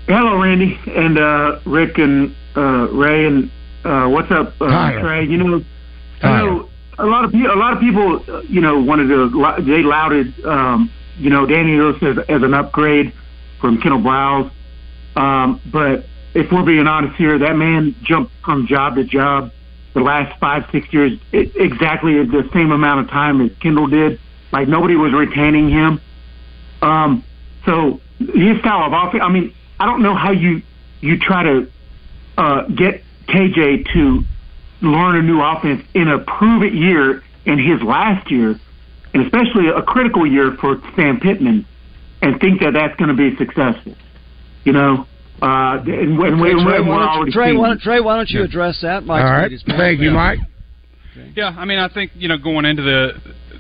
[0.07, 3.51] Hello, Randy and uh, Rick and uh, Ray and
[3.85, 5.27] uh, what's up, uh, Trey?
[5.27, 5.65] You know,
[6.23, 9.63] I know a lot of pe- a lot of people, uh, you know, wanted to
[9.63, 13.13] they lauded, um, you know, Danny Lewis as, as an upgrade
[13.61, 14.51] from Kendall Briles.
[15.15, 19.53] Um, but if we're being honest here, that man jumped from job to job
[19.93, 24.19] the last five six years i exactly the same amount of time as Kendall did.
[24.53, 26.01] Like nobody was retaining him.
[26.83, 27.25] Um,
[27.65, 29.23] so his style of offense.
[29.25, 30.63] I mean, I don't know how you
[31.01, 31.71] you try to
[32.39, 34.23] uh, get KJ to
[34.83, 38.59] learn a new offense in a prove it year in his last year,
[39.15, 41.67] and especially a critical year for Sam Pittman,
[42.21, 43.95] and think that that's going to be successful.
[44.65, 45.07] You know,
[45.41, 47.81] uh, and when, Okay, when, Trey, when we're why don't you, already Trey, why don't,
[47.81, 48.45] Trey, why don't you Yeah.
[48.45, 49.05] address that?
[49.05, 49.43] Mike's All right.
[49.43, 49.79] made his point.
[49.79, 50.15] Thank you, Yeah.
[50.15, 50.39] Mike.
[51.35, 53.13] Yeah, I mean, I think you know going into the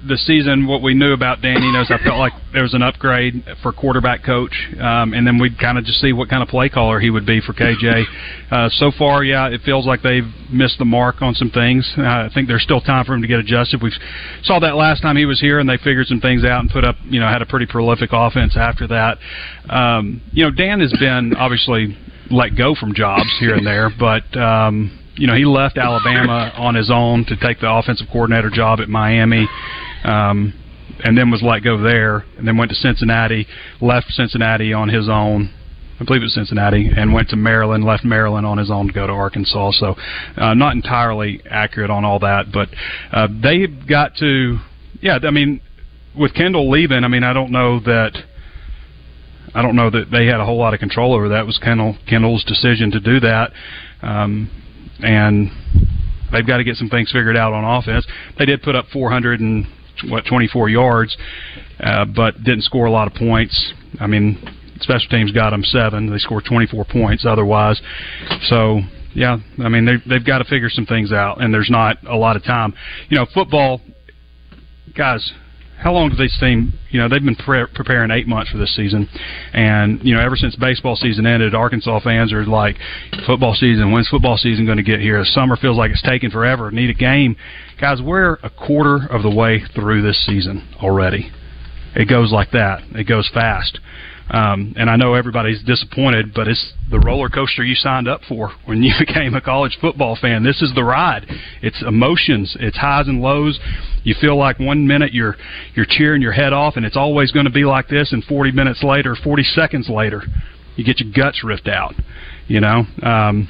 [0.06, 3.44] the season, what we knew about Dan Enos I felt like there was an upgrade
[3.62, 6.68] for quarterback coach, um, and then we'd kind of just see what kind of play
[6.68, 8.04] caller he would be for KJ.
[8.50, 11.88] Uh, so far, yeah, it feels like they've missed the mark on some things.
[11.96, 13.80] Uh, I think there's still time for him to get adjusted.
[13.82, 13.92] We
[14.42, 16.84] saw that last time he was here, and they figured some things out and put
[16.84, 19.18] up, you know, had a pretty prolific offense after that.
[19.70, 21.96] Um, you know, Dan has been obviously
[22.30, 24.36] let go from jobs here and there, but.
[24.36, 28.80] Um, you know, he left Alabama on his own to take the offensive coordinator job
[28.80, 29.46] at Miami,
[30.04, 30.54] um,
[31.04, 33.46] and then was let go there, and then went to Cincinnati,
[33.80, 35.52] left Cincinnati on his own.
[36.00, 38.92] I believe it was Cincinnati, and went to Maryland, left Maryland on his own to
[38.92, 39.72] go to Arkansas.
[39.72, 39.94] So,
[40.36, 42.68] uh, not entirely accurate on all that, but
[43.12, 44.58] uh, they've got to,
[45.00, 45.60] yeah, I mean,
[46.18, 48.16] with Kendall leaving, I mean, I don't know that.
[49.54, 51.40] I don't know that they had a whole lot of control over that.
[51.40, 53.52] It was Kendall Kendall's decision to do that,
[54.00, 54.50] um,
[55.00, 55.50] and
[56.32, 58.06] they've got to get some things figured out on offense.
[58.38, 59.66] They did put up 400 and
[60.08, 61.16] what 24 yards,
[61.80, 63.72] uh, but didn't score a lot of points.
[64.00, 64.38] I mean,
[64.80, 66.10] special teams got them seven.
[66.10, 67.80] They scored 24 points otherwise.
[68.42, 68.80] So
[69.14, 72.16] yeah, I mean they they've got to figure some things out, and there's not a
[72.16, 72.74] lot of time.
[73.08, 73.80] You know, football
[74.96, 75.32] guys.
[75.82, 76.72] How long does this team?
[76.90, 79.08] You know, they've been pre- preparing eight months for this season,
[79.52, 82.76] and you know, ever since baseball season ended, Arkansas fans are like,
[83.26, 83.90] "Football season?
[83.90, 86.70] When's football season going to get here?" Summer feels like it's taking forever.
[86.70, 87.34] Need a game,
[87.80, 88.00] guys.
[88.00, 91.32] We're a quarter of the way through this season already.
[91.96, 92.82] It goes like that.
[92.94, 93.80] It goes fast.
[94.30, 98.52] Um, and I know everybody's disappointed, but it's the roller coaster you signed up for
[98.64, 100.42] when you became a college football fan.
[100.42, 101.26] This is the ride.
[101.60, 102.56] It's emotions.
[102.60, 103.58] It's highs and lows.
[104.04, 105.36] You feel like one minute you're
[105.74, 108.12] you're cheering your head off, and it's always going to be like this.
[108.12, 110.22] And 40 minutes later, 40 seconds later,
[110.76, 111.94] you get your guts ripped out.
[112.46, 112.84] You know.
[113.02, 113.48] Um,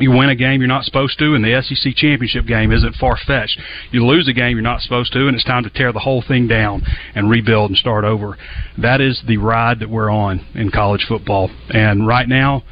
[0.00, 3.16] you win a game you're not supposed to, and the SEC championship game isn't far
[3.26, 3.58] fetched.
[3.90, 6.22] You lose a game you're not supposed to, and it's time to tear the whole
[6.26, 6.82] thing down
[7.14, 8.36] and rebuild and start over.
[8.78, 11.50] That is the ride that we're on in college football.
[11.70, 12.62] And right now,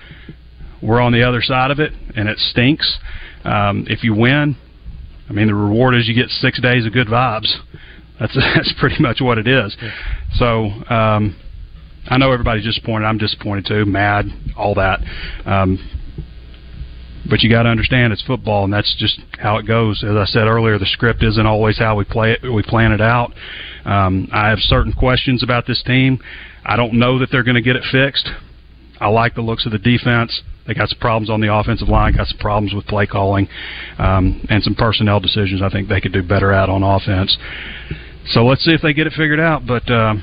[0.83, 2.99] we're on the other side of it, and it stinks.
[3.45, 4.57] Um, if you win,
[5.29, 7.53] I mean, the reward is you get six days of good vibes.
[8.21, 9.77] That's that's pretty much what it is.
[10.35, 10.71] So.
[10.89, 11.37] Um,
[12.07, 13.07] I know everybody's disappointed.
[13.07, 14.27] I'm disappointed too, mad,
[14.59, 15.01] all that.
[15.47, 15.79] Um,
[17.29, 20.05] but you got to understand it's football, and that's just how it goes.
[20.05, 22.53] As I said earlier, the script isn't always how we play it.
[22.53, 23.33] We plan it out.
[23.85, 26.19] Um, I have certain questions about this team.
[26.65, 28.29] I don't know that they're going to get it fixed.
[29.01, 30.43] I like the looks of the defense.
[30.67, 33.49] They got some problems on the offensive line, got some problems with play calling,
[33.99, 35.61] um, and some personnel decisions.
[35.61, 37.37] I think they could do better at on offense.
[38.29, 39.67] So let's see if they get it figured out.
[39.67, 40.15] But uh,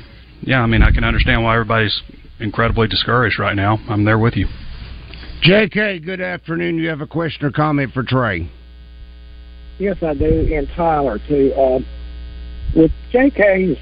[0.42, 2.02] yeah, I mean, I can understand why everybody's
[2.40, 3.78] incredibly discouraged right now.
[3.88, 4.48] I'm there with you.
[5.44, 6.78] JK, good afternoon.
[6.78, 8.48] You have a question or comment for Trey?
[9.80, 11.52] Yes, I do, and Tyler too.
[11.54, 11.80] Uh,
[12.76, 13.80] with JK's,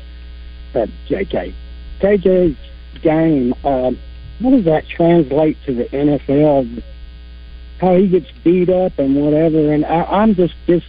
[0.73, 1.53] uh, JK,
[2.01, 2.57] KJ's
[3.01, 3.91] game, uh,
[4.41, 6.81] how does that translate to the NFL?
[7.81, 10.85] How he gets beat up and whatever, and I, I'm just just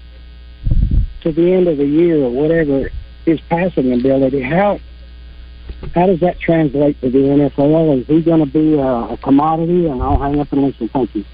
[1.23, 2.91] to the end of the year or whatever
[3.27, 4.41] his passing ability.
[4.41, 4.79] How
[5.95, 8.01] how does that translate to the NFL?
[8.01, 9.87] Is he going to be a, a commodity?
[9.87, 10.89] And I'll hang up and listen.
[10.89, 11.25] Thank you.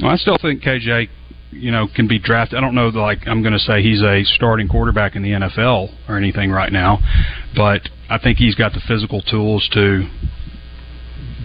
[0.00, 1.08] Well, I still think KJ,
[1.52, 2.58] you know, can be drafted.
[2.58, 5.94] I don't know, like I'm going to say he's a starting quarterback in the NFL
[6.08, 6.98] or anything right now,
[7.54, 10.08] but I think he's got the physical tools to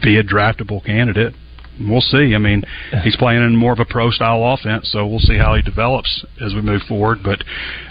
[0.03, 1.33] be a draftable candidate.
[1.79, 2.35] We'll see.
[2.35, 2.63] I mean,
[3.03, 6.25] he's playing in more of a pro style offense, so we'll see how he develops
[6.41, 7.19] as we move forward.
[7.23, 7.43] But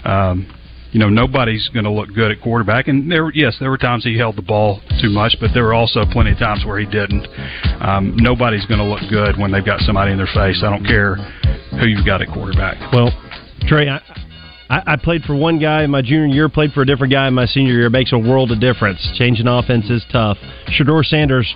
[0.09, 0.47] um,
[0.91, 2.87] you know nobody's going to look good at quarterback.
[2.87, 5.73] And there, yes, there were times he held the ball too much, but there were
[5.73, 7.27] also plenty of times where he didn't.
[7.81, 10.61] Um, nobody's going to look good when they've got somebody in their face.
[10.63, 11.15] I don't care
[11.79, 12.77] who you've got at quarterback.
[12.93, 13.09] Well,
[13.67, 14.01] Trey, I,
[14.69, 17.33] I, played for one guy in my junior year, played for a different guy in
[17.33, 17.85] my senior year.
[17.87, 18.99] It makes a world of difference.
[19.17, 20.37] Changing offense is tough.
[20.67, 21.53] Shedeur Sanders,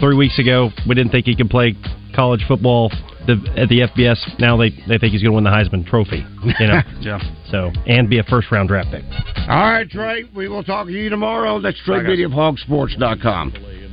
[0.00, 1.74] three weeks ago, we didn't think he could play
[2.16, 2.90] college football
[3.26, 4.40] the, at the FBS.
[4.40, 6.24] Now they, they think he's going to win the Heisman Trophy.
[6.58, 7.20] You know, yeah.
[7.50, 9.04] So and be a first round draft pick.
[9.48, 10.24] All right, Trey.
[10.34, 11.60] We will talk to you tomorrow.
[11.60, 13.85] That's Trey Biddy of HogSports.com.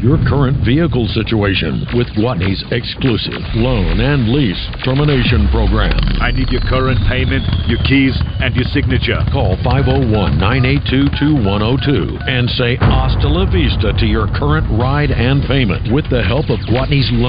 [0.00, 6.00] your current vehicle situation with Gwatney's exclusive loan and lease termination program.
[6.24, 9.20] I need your current payment, your keys, and your signature.
[9.28, 15.92] Call 501 982 2102 and say hasta la vista to your current ride and payment
[15.92, 17.28] with the help of Gwatney's loan.